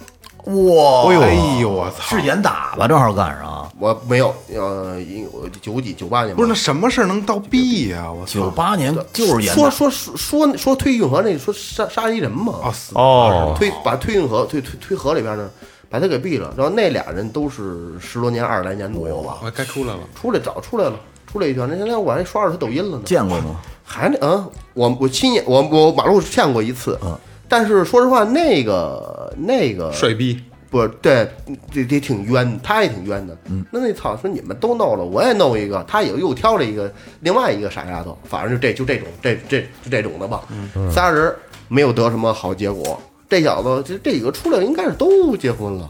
[0.45, 2.17] 哇，哎呦我操！
[2.17, 2.87] 是严打吧？
[2.87, 8.11] 正好赶上我没有，呃，一我九几九八年吧不是那什么事儿能到毙呀？
[8.11, 8.39] 我操！
[8.39, 15.49] 九八年就是严打，说说说说说推运河那说杀杀一人嘛，啊死哦，推把推运河推推推河里边呢，
[15.89, 16.53] 把他给毙了。
[16.55, 19.99] 然后那俩人都是十多年、二十来年左右吧，我该出来了。
[20.13, 20.93] 出来早出来了，
[21.25, 21.67] 出来一圈。
[21.69, 23.55] 那现在我还刷着他抖音了呢，见过吗？
[23.83, 27.17] 还那嗯，我我亲眼我我马路见过一次，嗯，
[27.47, 31.27] 但是说实话，那个那个帅逼，不是对，
[31.71, 33.37] 这这挺冤，他也挺冤的。
[33.45, 36.91] 嗯，那那操，说你们都弄了，我也弄一个，他也又挑了一个
[37.21, 40.41] 另外一个傻丫头，反正就这就这种这这就这种的吧。
[40.49, 41.33] 嗯，仨人
[41.67, 42.99] 没有得什么好结果。
[43.29, 45.89] 这小子这这几个出来应该是都结婚了，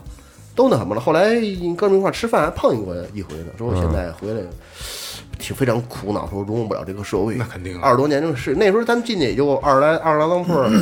[0.56, 1.01] 都那什么了。
[1.01, 1.30] 后来
[1.76, 4.41] 哥们一块儿吃饭还碰见过一回呢，说我现在回来
[5.39, 7.36] 挺非常苦恼，说融入不了这个社会。
[7.36, 10.70] 那肯定啊二十多年就是那时候咱进去也就二十来二十来当铺儿。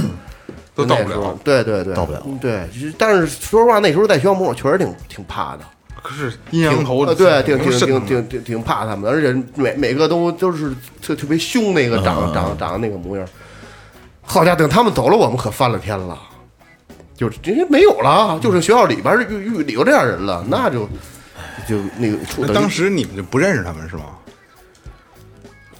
[0.76, 1.38] 都到不了。
[1.44, 2.68] 对对对，到不了嗯对，
[2.98, 5.64] 但是说实话，那时候在学校门口确实挺挺怕的，
[6.02, 13.26] 可是阴阳头呃对，挺挺挺挺挺挺怕他们的，而且每每个都都是特特别凶，那个长长长那个模样。
[14.22, 16.18] 好家伙，等他们走了，我们可翻了天了，
[17.16, 20.88] 就是因为没有了，就是学校里边儿遇遇里头这样人了，那就
[21.68, 24.06] 就那个当时你们就不认识他们是吗？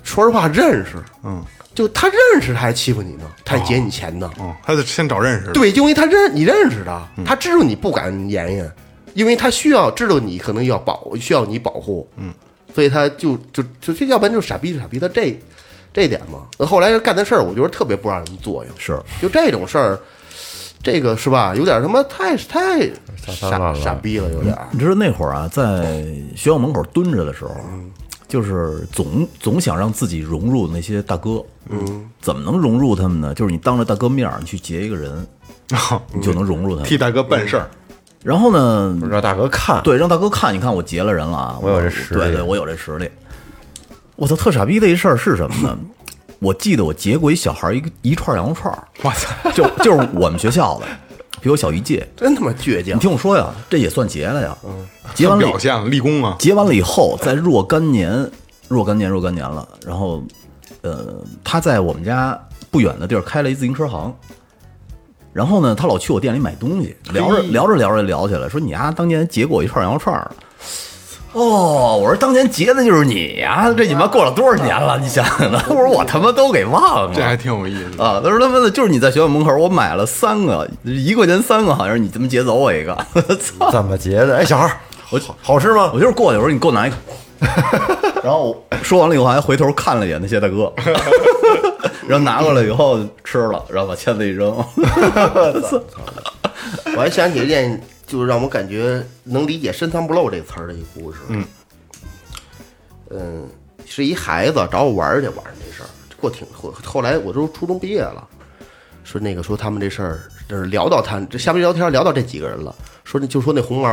[0.04, 1.44] 说实话认识，嗯
[1.74, 4.32] 就他认识他还欺负你呢，他还劫你钱呢。
[4.40, 5.54] 嗯，他得先找认识的。
[5.54, 8.72] 对，因为他认你认识的，他知道你不敢言言，
[9.14, 12.34] 因为他需要知道你可能要保，需要你保护，嗯，
[12.76, 15.40] 所以他就就就这，要不然就是傻逼傻逼，他这
[15.92, 16.48] 这点嘛。
[16.58, 20.00] 那后来干的事儿，我觉得特别不让人作用，是就这种事儿，
[20.82, 21.56] 这个是吧？
[21.56, 22.88] 有点他妈太太
[23.26, 24.56] 傻傻逼了，有点。
[24.72, 26.04] 你知道那会儿啊，在
[26.36, 27.56] 学校门口蹲着的时候，
[28.34, 31.40] 就是总总想让自己融入那些大哥。
[31.70, 33.32] 嗯，怎么能融入他们呢？
[33.36, 35.28] 就是你当着大哥面儿，你去劫一个人，
[36.12, 36.84] 你就能融入他们。
[36.84, 37.70] 替大哥办事儿，
[38.24, 43.08] 然后呢，让大哥看，对，让大哥看，你看我劫了人了啊，我有这实力对对，我有这实力。
[44.16, 45.78] 我操，特傻逼的一事儿是什么呢？
[46.40, 49.52] 我记得我劫过一小孩儿一个一串羊肉串儿，我操！
[49.52, 50.86] 就就是我们学校的，
[51.42, 52.08] 比我小一届。
[52.16, 53.00] 真他妈倔强你！
[53.00, 54.58] 听我说呀，这也算结了呀。
[55.14, 56.36] 结完了表现立功啊！
[56.40, 58.30] 结完了以后，在若干年、
[58.68, 60.24] 若干年、若干年了，然后，
[60.82, 62.40] 呃，他在我们家
[62.72, 64.16] 不远的地儿开了一自行车行。
[65.34, 70.32] 然后呢，他老去我店里买东西，聊着聊着聊着聊起来，说你丫当年结过我一串羊肉串儿。
[71.34, 73.74] 哦，我说当年劫的就是你呀！
[73.76, 75.00] 这你妈过了多少年了？
[75.00, 75.60] 你想想呢？
[75.70, 77.12] 我说我他妈都给忘了。
[77.14, 78.02] 这还挺有意思。
[78.02, 82.96] 啊，他说他妈的，就是你在学校门口，我买了三个，一块钱三个，好像是你他妈劫走我一个。
[83.60, 83.72] 操！
[83.72, 84.38] 怎么劫的？
[84.38, 84.78] 哎，小孩儿，
[85.10, 85.90] 我好吃吗？
[85.94, 86.96] 我就是过去，我说你给我拿一个，
[88.24, 90.72] 然后说完了以后还回头看了一眼那些大哥，
[92.08, 94.56] 然后拿过来以后吃了，然后把签子一扔。
[96.96, 97.82] 我还想起一件，
[98.14, 101.18] 就是让我感觉能理解“深藏不露”这个词儿的一个故事。
[101.30, 101.44] 嗯，
[103.10, 103.50] 嗯，
[103.88, 105.90] 是一孩子找我玩儿去，晚上这事儿
[106.22, 108.28] 过挺后后来我都初中毕业了，
[109.04, 113.90] 说那个说他们这事儿，就是聊到他这下边聊天聊到这几个人了，说就说那红毛，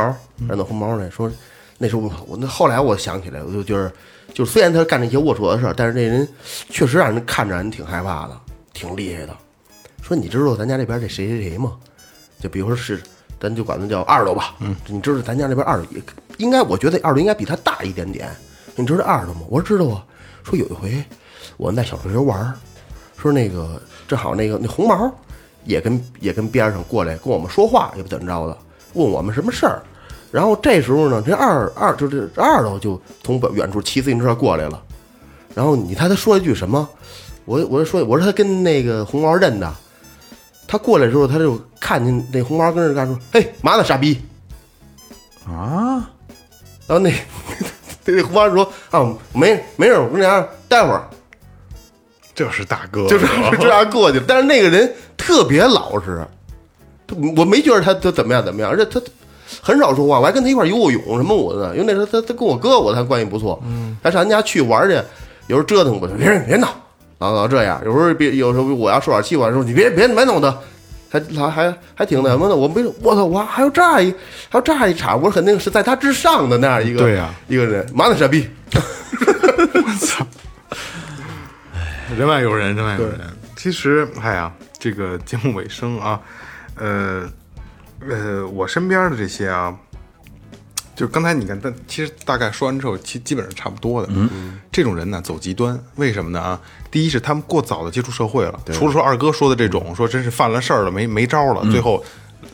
[0.47, 1.31] 让那红毛呢说
[1.79, 3.91] 那时候我我那后来我想起来，我就觉得
[4.35, 6.27] 就是虽然他干那些龌龊的事儿，但是那人
[6.69, 8.39] 确实让人看着人挺害怕的，
[8.71, 9.35] 挺厉害的。
[10.03, 11.75] 说你知道咱家这边这谁谁谁吗？
[12.39, 13.01] 就比如说是，
[13.41, 14.55] 咱就管它叫二楼吧。
[14.59, 16.01] 嗯，你知道咱家那边二楼也
[16.37, 18.29] 应该，我觉得二楼应该比它大一点点。
[18.75, 19.41] 你知道二楼吗？
[19.49, 20.05] 我说知道啊。
[20.43, 21.03] 说有一回
[21.57, 22.53] 我们在小水流玩儿，
[23.17, 25.13] 说那个正好那个那红毛
[25.65, 28.57] 也跟也跟边上过来跟我们说话，也不怎么着的，
[28.93, 29.83] 问我们什么事儿。
[30.31, 34.81] 然后这时候呢，这二二就这这二楼就从远处骑自行车过来了。
[35.53, 36.87] 然后你猜他说了一句什么？
[37.45, 39.71] 我我就说我说他跟那个红毛认的。
[40.71, 44.21] 他过来之后，他就看见那红毛跟着干说：“嘿，嘛呢，傻逼！”
[45.45, 46.09] 啊，
[46.87, 47.11] 然后那
[48.05, 51.09] 那 那红毛说：“啊，没没事，我跟你讲，待会儿
[52.33, 56.25] 这是大哥，就是就 这样过去了。”但是那个人特别老实，
[57.05, 59.01] 他我没觉得他他怎么样怎么样，而且他
[59.61, 60.21] 很少说话。
[60.21, 64.93] 我还跟他一块游过泳什么我的，因为那时候他他跟我哥我他关系不错，嗯，还上人家去玩去，
[65.47, 66.69] 有时候折腾我，别别闹，
[67.21, 67.79] 老老这样。
[67.85, 70.57] 有时候别有时候我要受点气，我说你别别别弄他。
[71.13, 74.09] 还还还还挺那什么的，我没我操，我还有这样一
[74.49, 78.49] 还有这样一场，我肯定是在他之上的那样一个对呀一个人，妈的傻逼，
[79.99, 80.25] 操
[82.17, 83.19] 人外有人，人外有人。
[83.57, 84.49] 其实，哎呀，
[84.79, 86.17] 这个节目尾声啊，
[86.75, 87.29] 呃
[88.09, 89.75] 呃，我身边的这些啊，
[91.01, 94.07] 就刚才你看，但其实大概说完之后，其基本上差不多的。
[94.11, 96.39] 嗯，这种人呢，走极端，为什么呢？
[96.39, 102.03] 啊，第一是他们过早的接触社会了，除了说二哥说的这种，说真是犯了事儿了，没没招了，最后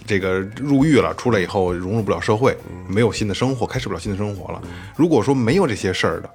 [0.06, 4.62] 这个入狱了，出来以后融入不了社会，没有新的生活，开始不了新的生活了。
[4.96, 6.30] 如果说没有这些事儿的，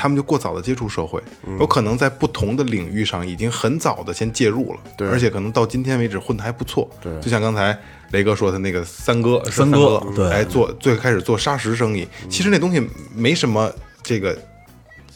[0.00, 1.22] 他们就过早的接触社会，
[1.58, 7.78] 有可能在不同的领域上已经很早的先介入了，对，而且可能到今天为止混得还不错，对，就像刚才
[8.12, 10.30] 雷哥说的那个三哥，三哥对。
[10.30, 12.82] 哎做最开始做砂石生意，其实那东西
[13.14, 13.70] 没什么
[14.02, 14.34] 这个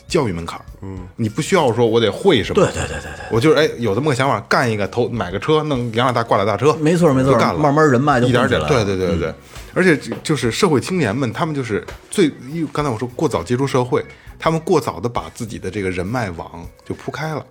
[0.06, 9.34] 教育门槛，嗯，你不需要说我得会什么，对对对对对，我就是哎有这么个想法，干一个投买个车，弄养俩大挂俩大车，没错没错就干了，慢慢人脉就一点点，对对对对对，
[9.72, 12.30] 而且就就是社会青年们，他们就是最，
[12.70, 14.04] 刚才我说过早接触社会，
[14.38, 17.44] 他们过早的把自己的这个人脉网就铺开了，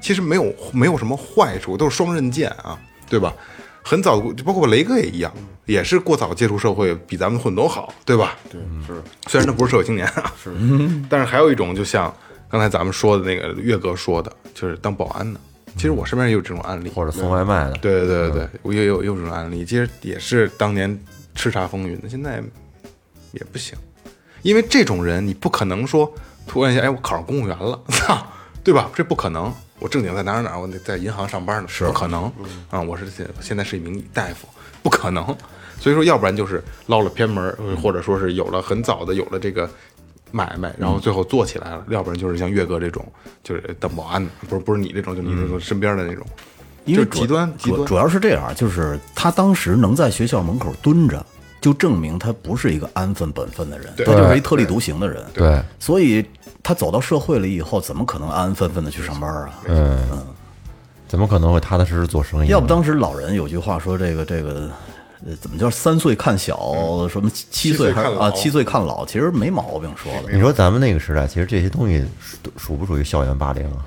[0.00, 2.78] 其实没有没有什么坏处，都是双刃剑啊，
[3.08, 3.34] 对吧？
[3.82, 5.32] 很早，就包括雷哥也一样，
[5.64, 8.36] 也是过早接触社会，比咱们混都好，对吧？
[8.50, 9.02] 对，是。
[9.26, 10.54] 虽然他不是社会青年啊， 是，
[11.08, 12.14] 但是还有一种，就像
[12.48, 15.40] 刚才咱们说的那个岳哥说的，就是当保安的。
[15.76, 20.90] 其实我身边也有这种案例，或者送外卖的，对对对对对，我也有也有这种案例，其实也是当年
[21.34, 22.42] 叱咤风云的，现在
[23.32, 23.78] 也不行，
[24.42, 26.12] 因为这种人你不可能说
[26.46, 28.26] 突然一下，哎，我考上公务员了， 操，
[28.64, 28.90] 对吧？
[28.94, 31.84] 这不可能，我正经在哪儿哪儿，我得在银行上班呢，是。
[31.86, 32.24] 不可能。
[32.70, 32.80] 啊！
[32.80, 34.48] 我是现现在是一名大夫，
[34.82, 35.24] 不可能。
[35.80, 39.68] 所以说，要不然就是捞了偏门儿，或者说是有了很早的有了这个
[40.30, 43.02] 买卖，然后最后做起来了；要不然就是像岳哥这种，
[43.42, 46.26] 就是当保安的，不是不是你这种，就你这种身边的那种，
[46.84, 47.78] 因为极端极端。
[47.78, 51.24] 主主要是这样，就是他当时能在学校门口蹲着，
[51.60, 55.24] 就证明他不是一个安分本分的人，他就是一特立独行的人。
[55.34, 56.24] 对，所以
[56.62, 59.50] 他走到社会了以后，怎么可能安安分分的去上班啊？
[59.66, 59.98] 嗯，
[61.06, 62.48] 怎么可能会踏踏实实做生意？
[62.48, 64.70] 要不当时老人有句话说，这个这个。
[65.26, 68.30] 呃，怎么叫三岁看小，什么七七岁啊？
[68.30, 73.84] 七岁看老，其实没毛病说的，你说咱们那个时代，其实这些东西属属不属于校园霸凌啊？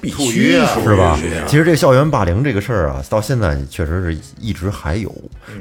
[0.00, 1.18] 必须啊是吧？
[1.46, 5.12] 其实这个校园霸凌这个事儿啊，到现在确实是一直还有，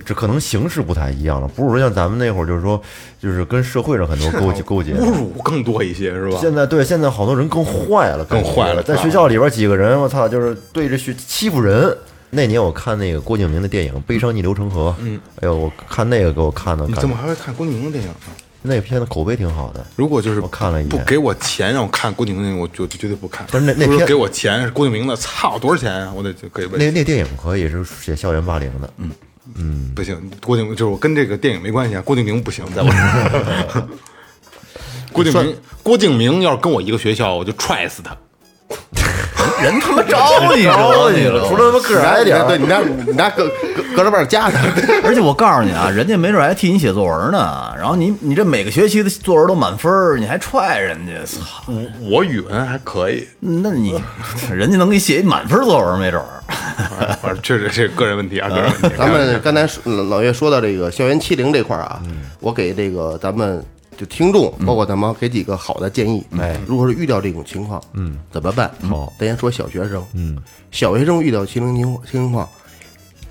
[0.06, 2.82] 这可能形式不太一样了，不是说像咱们那会儿就是说，
[3.20, 4.94] 就是跟社会上很多勾结勾结。
[4.94, 6.38] 侮辱更多一些，是吧？
[6.40, 11.96] 现在对，现在好多人更坏了，更坏了在学校里边几个人，我操，就是对着学欺负人。
[12.32, 18.16] 那年我看那个郭敬明的电影《悲伤逆流成河》，嗯，哎呦，我看那个给我看的，你怎么还会看郭敬明的电影呢？
[18.66, 19.86] 那个片子口碑挺好的。
[19.96, 23.46] 如果就是我看了一眼不给我钱让我看郭敬明我就绝对不看。
[23.48, 26.12] 不是那那片给我钱是郭敬明的，操，多少钱啊？
[26.16, 26.80] 我得就可以问。
[26.80, 29.12] 那那电影可以是写校园霸凌的，嗯
[29.56, 33.88] 嗯，不行，郭敬明就是我跟这个电影没关系啊，郭敬明不行，在我这儿。
[35.12, 38.18] 郭敬明，郭敬明要是跟我一个学校，我就踹死他。
[39.62, 40.20] 人他妈招
[40.56, 44.60] 你招你了，除了他妈个儿矮点儿，对你那你那搁搁搁这边夹他，
[45.04, 47.74] 而且我告诉你啊，人家没准还替你写作文呢。
[47.78, 51.72] 然后你你这每个学期的作文都满分儿，你还踹人家，操！
[52.02, 54.02] 我语文还可以，那你
[54.52, 56.28] 人家能给你写一满分作文，没准儿。
[57.22, 58.98] 反正确实是个人问题啊，个人问题。
[58.98, 62.02] 咱们刚才说老岳说到这个校园欺凌这块儿啊，
[62.40, 63.64] 我给这个咱们
[63.98, 66.26] 就听众，包括咱们给几个好的建议。
[66.38, 68.70] 哎，如果是遇到这种情况，嗯，怎么办？
[68.90, 70.38] 好，咱先说小学生，嗯，
[70.72, 72.48] 小学生遇到欺凌情情况，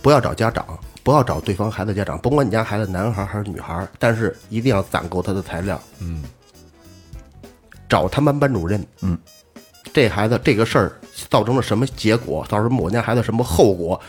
[0.00, 0.66] 不要找家长，
[1.02, 6.22] 不要找对方孩子家长，甭管你家孩子男孩还是女孩，但是一定要攒够他的材料，嗯，
[7.88, 9.18] 找他们班主任，嗯，
[9.92, 10.92] 这孩子这个事儿
[11.28, 14.00] 造成了什么结果，造成我家孩子什么后果，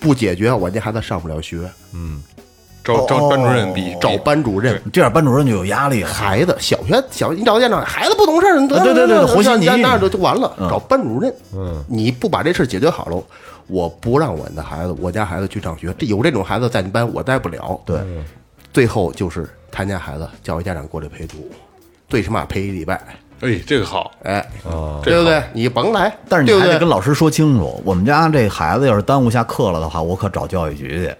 [0.00, 1.68] 不解决，我家孩子上不了学，
[2.96, 4.80] 招招班主任比找班主任。
[4.92, 6.08] 这样班主任就有压力了。
[6.08, 10.52] 孩子，小学小你找家长，孩子不懂事儿，对对对和稀泥那那就就完了。
[10.70, 13.22] 找班主任，嗯，你不把这事儿解决好了，
[13.66, 15.94] 我不让我的孩子，我家孩子去上学。
[15.98, 17.78] 这有这种孩子在你班，我带不了。
[17.84, 18.00] 对，
[18.72, 21.48] 最后就是他家孩子叫家长过来陪读，
[22.08, 23.00] 最起码陪一礼拜。
[23.40, 24.44] 哎，这个好，哎，
[25.04, 25.40] 这对不对？
[25.52, 31.14] 你甭来，但是你还得跟老师说清楚，我们家这孩子要是耽误下课了的话，我可找教育局去。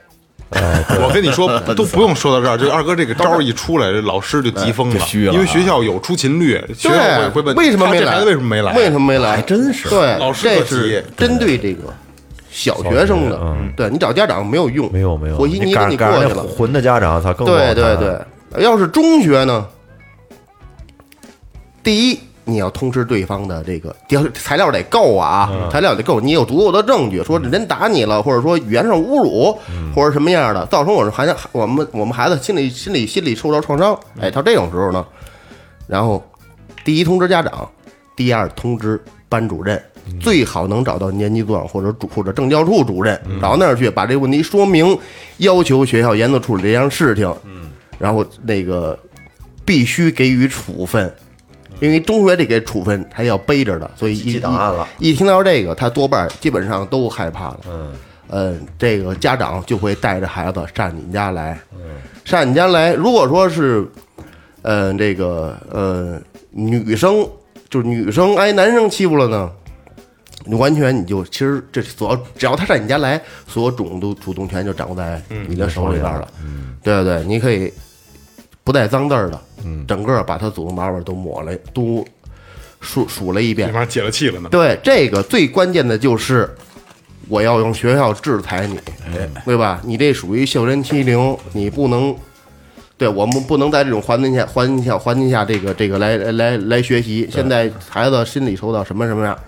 [1.02, 8.06] 我跟你说， 都不用说到这儿，就二哥这个招一出来，这老师就急疯了，虚了因为学校有出勤率，学校会会，问为什么没来？
[8.06, 8.72] 他这孩子为什么没来？
[8.74, 9.36] 为什么没来？
[9.36, 9.88] 还真是。
[9.88, 11.82] 对，老师这是针对这个
[12.50, 13.70] 小学生的，嗯。
[13.76, 16.42] 对你找家长没有用，没有没有，我一你给你过去了。
[16.42, 19.66] 混的家长，他更对对对，要是中学呢，
[21.82, 33.92] 第一你要通知对方的这个条材料得够啊，嗯材料得够，你有足够的证据，说人打你了，或者说语言上侮辱，嗯或者什么样的，造成我们孩子我们我们孩子心理心理心理受到创伤。
[34.14, 35.06] 嗯哎，到这种时候呢，
[35.86, 36.24] 然后
[36.84, 37.68] 第一通知家长，
[38.16, 39.76] 第二通知班主任。
[39.76, 39.84] 嗯
[40.22, 44.98] 最好能找到年级组长或者主或者政教处主任，嗯找到那儿去把这个问题说明，
[45.36, 47.30] 要求学校严肃处理这件事情。
[47.44, 47.68] 嗯，
[47.98, 48.98] 然后那个
[49.66, 51.12] 必须给予处分，
[51.80, 57.60] 因为中学得给处分他要背着的，所以一记档案了一一听到这个，他多半基本上都害怕了。
[57.68, 57.92] 嗯，
[58.28, 61.80] 呃，这个家长就会带着孩子上你们家来，嗯
[62.24, 62.92] 上你家来。
[62.92, 63.86] 如果说是，
[64.62, 66.20] 呃，这个呃
[66.50, 67.26] 女生
[67.70, 69.50] 就是女生挨男生欺负了呢，
[70.44, 76.28] 你完全你就其实这所有只要他上你家来，所有主动主动权就掌握在你的手里边了。
[76.42, 77.72] 嗯，对对对，你可以
[78.68, 82.06] 不带脏字儿的，嗯，整个把他祖宗八辈都抹了，都
[82.80, 83.74] 数数了一遍这。
[83.74, 84.50] 玩意儿解了气了呢。
[84.50, 86.54] 对，这个最关键的就是
[87.28, 88.78] 我要用学校制裁你，
[89.46, 89.80] 对吧？
[89.86, 92.14] 你这属于校园欺凌，你不能。
[92.98, 97.26] 对我们不能在这种环境下、环境下、环境下，这个这个来来来来学习。
[97.32, 99.38] 现在孩子心理受到什么什么样，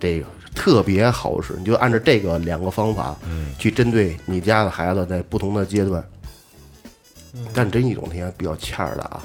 [0.00, 0.26] 这个
[0.56, 3.14] 特别好使，你就按照这个两个方法，
[3.60, 6.02] 去针对你家的孩子在不同的阶段。
[7.52, 9.20] 但真一种天比较欠儿的啊，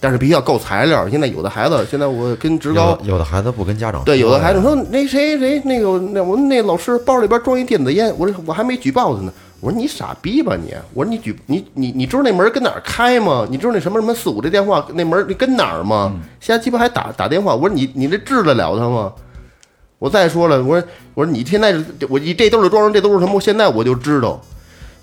[0.00, 1.08] 但是必须要够材料。
[1.08, 9.32] 现在有的孩子，现在我跟职高有的有的孩子不跟家长对，有的孩子说那谁谁那个那我那老师包里边装一电子烟，我说我还没举报他呢。
[9.58, 10.74] 我说你傻逼吧你！
[10.92, 13.46] 我说你举你你你知道那门跟哪儿开吗？
[13.50, 16.14] 你知道那什么什么四五这电话那门你跟哪儿吗？
[16.40, 17.54] 现在鸡巴还打打电话！
[17.54, 19.10] 我说你你这治得了他吗？
[19.98, 21.74] 我再说了，我说我说你现在
[22.10, 23.40] 我你这兜里装上这都是什么？
[23.40, 24.38] 现在我就知道，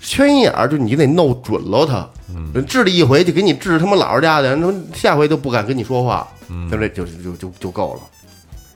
[0.04, 8.00] 缺心眼儿就你得弄准了他，嗯，治了一回就给你治他妈老实家的，他妈下回都不敢跟你说话，嗯，就这就就就就够了。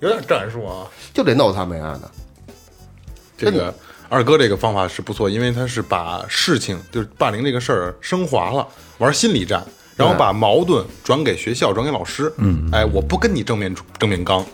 [0.00, 0.86] 有点战术啊。
[1.12, 2.10] 就得弄他们丫的。
[3.36, 3.74] 这个
[4.08, 8.66] 二哥这个方法是不错，因为他是把事情就是霸凌这个事儿升华了，
[8.98, 9.62] 玩心理战，
[9.96, 12.32] 然后把矛盾转给学校，转给老师。
[12.38, 14.44] 嗯，哎，我不跟你正面正面刚，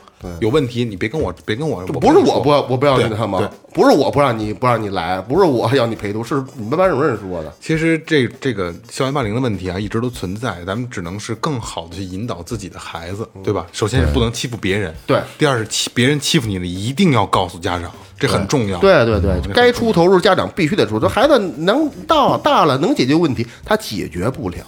[0.41, 7.53] 有问题你别跟我别跟我，不是我不说我不要你对他妈对，不是我不让你不让你来，不是我要你陪读，是你们班主任说的。
[7.61, 13.67] 其实这这个校园霸凌的问题啊，一直都存在，咱们只能是更好的去引导自己的孩子，对吧？
[13.73, 18.79] 首先是不能欺负别人，对第二是欺别人欺负你了，一定要告诉家长，这很重要。
[18.79, 20.99] 对对对，该出头时家长必须得出。
[21.01, 24.59] 这孩子能到大了能解决问题，他解决不了。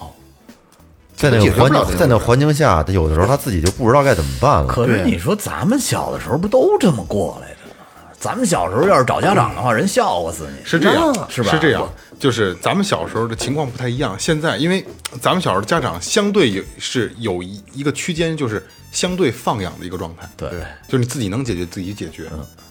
[1.17, 4.67] 在那个环境，在那环境下，他有的时候他自己就不知道该怎么办了。
[4.67, 7.73] 可是你说咱们小的时候不都这么过来的吗？
[8.19, 10.63] 咱们小时候要是找家长的话，人笑话死你。
[10.63, 11.89] 是这样，是吧是这样，
[12.19, 14.15] 就是咱们小时候的情况不太一样。
[14.17, 14.85] 现在，因为
[15.19, 20.27] 咱们小时候家长相对有是有一一个区间，就是相对放养的一个状态。
[20.37, 20.49] 对，
[20.87, 22.23] 就是你自己能解决自己解决，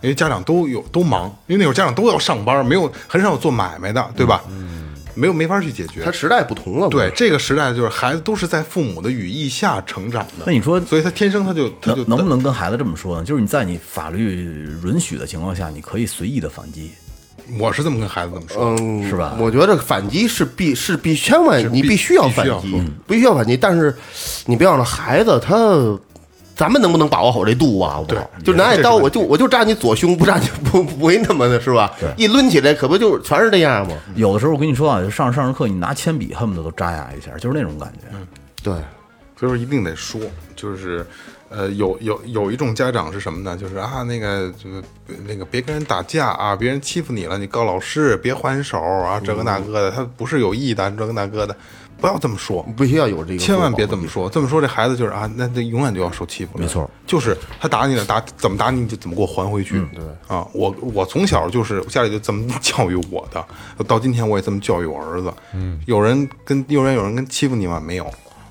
[0.03, 4.43] 因为家长都有都忙，因为那会儿家长都要上班，没有很少有做买卖的，对吧？
[5.17, 6.13] 没有没法去解决他。
[6.13, 10.45] 时代不同了，对，这个时代，就是孩子都是在父母的羽翼下成长的。
[10.47, 13.25] 那你说所以他天生他就他就能能不能跟孩子这么说呢？
[13.25, 16.91] 就是你在你法律允许的情况下，你可以随意的反击，
[17.59, 18.77] 我是这么跟孩子这么说。
[18.79, 23.57] 嗯，是吧我觉得反击是必是必千万你必须要反击必须要说，必须要反击。
[23.57, 23.97] 但是
[24.45, 25.99] 你别忘了，孩子他。
[26.57, 27.99] 咱们能不能把握好这度啊？
[28.01, 31.93] 我对就拿起刀，我就我就扎你左胸，不扎你 不不会那么的是吧？
[32.17, 33.95] 一抡起来，可不就全是这样吗？
[34.15, 38.09] 有的时候我跟你说啊，上着上着课，你拿铅笔恨不得都扎牙一下，就是那种感觉。
[38.13, 38.27] 嗯
[38.63, 38.73] 对，
[39.39, 40.21] 所以说一定得说，
[40.57, 41.07] 就是，
[41.51, 43.57] 呃，有有有一种家长是什么呢？
[43.57, 44.83] 就是啊，那个就是
[45.25, 51.55] 那个别跟人打架啊，别人欺负你了，你告老师，别还手啊，这个那个的，他不是有意的，这个那个的，
[52.01, 52.67] 不要这么说。
[52.77, 56.59] 必须要有这个，千万别这么说，这么说这孩子就是啊，那那永远就要受欺负。
[56.59, 59.81] 没错，就是他打你了，打怎么打你，你就怎么给我还回去。
[59.95, 63.45] 对啊，我我从小就是家里就这么教育我的，
[63.85, 65.33] 到今天我也这么教育我儿子。
[65.55, 67.81] 嗯，有人跟幼儿园有人跟欺负你吗？
[67.85, 68.07] 没有。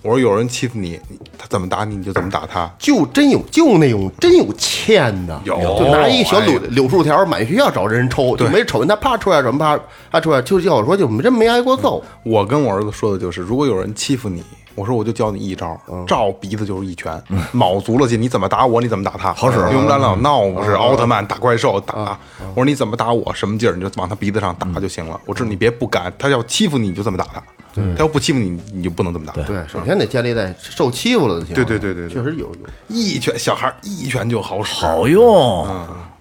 [0.06, 1.00] 我说有人欺负你，
[1.36, 2.72] 他怎么打你，你就怎么打他。
[2.78, 9.80] 就真有就那种真有欠的，有就拿一小柳哎柳树条满学校找人抽，就没瞅见他啪出来什么啪
[10.12, 12.04] 啪出来，就叫我说就真没挨过揍。
[12.22, 14.44] 我跟我儿子说的就是，如果有人欺负你，
[14.76, 17.22] 我说我就教你一招，照鼻子就是一拳，
[17.52, 19.58] 卯足了劲，你怎么打我，你怎么打他，好使。
[19.58, 22.20] 我们俩老闹，不是奥特曼打怪兽打。
[22.54, 25.20] 我说你怎么打我，什么劲儿，你就往他鼻子上打就行了。
[25.26, 27.42] 我知道你别不敢，他要欺负你，你就这么打他。
[27.76, 29.34] 他要不欺负你，你就不能这么打。
[29.34, 31.70] 对，首先得建立在受欺负了的情况下。
[31.70, 32.56] 对对对对对确实有有。
[32.88, 34.86] 一拳小孩一拳就好使。
[34.86, 35.68] 好用，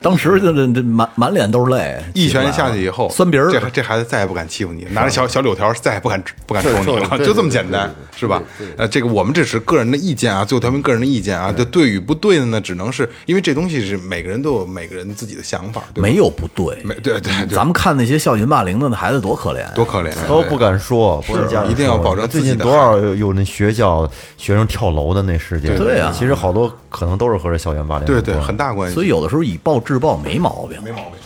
[0.04, 8.42] 当时这这这满满脸都是泪，一拳下去以后，酸鼻儿，这这孩子再也不敢欺负你，拿着小小柳条再也不敢 不敢抽你了，就这么简单，是吧？
[8.76, 16.02] 呃，这个我们这是个人的意见啊，最后调频个人的意见啊，这对与不对的呢，只能是因为这东西是每个人都有每个人自己的想法，对？
[16.02, 26.12] 没有不对，没对对对，咱们看那些校园霸凌的那孩子多可怜，多可怜，都不敢说，不跟家长一定要保证最近自己的多少有有那学校学生跳楼的那事件，对啊。
[26.14, 31.18] 其实好多可能都是和这校园霸凌有对对，很大关系，所以有的时候以暴制暴没毛病，没毛病。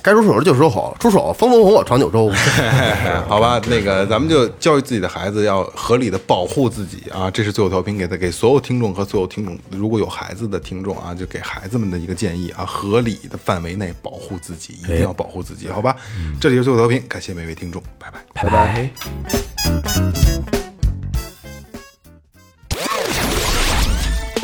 [0.00, 2.32] 该出手就出手，出手风风火火闯九州。
[3.28, 15.94] 好吧，那个咱们就教育自己的孩子要合理的保护自己啊，这是最后调频给的给所有听众和所有听众，如果有孩子的听众啊，就给孩子们的一个建议啊，合理的范围内保护自己，一定要保护自己，好吧？
[16.40, 18.20] 这里是最后调频，感谢每位听众，拜拜。
[18.34, 18.90] 拜拜。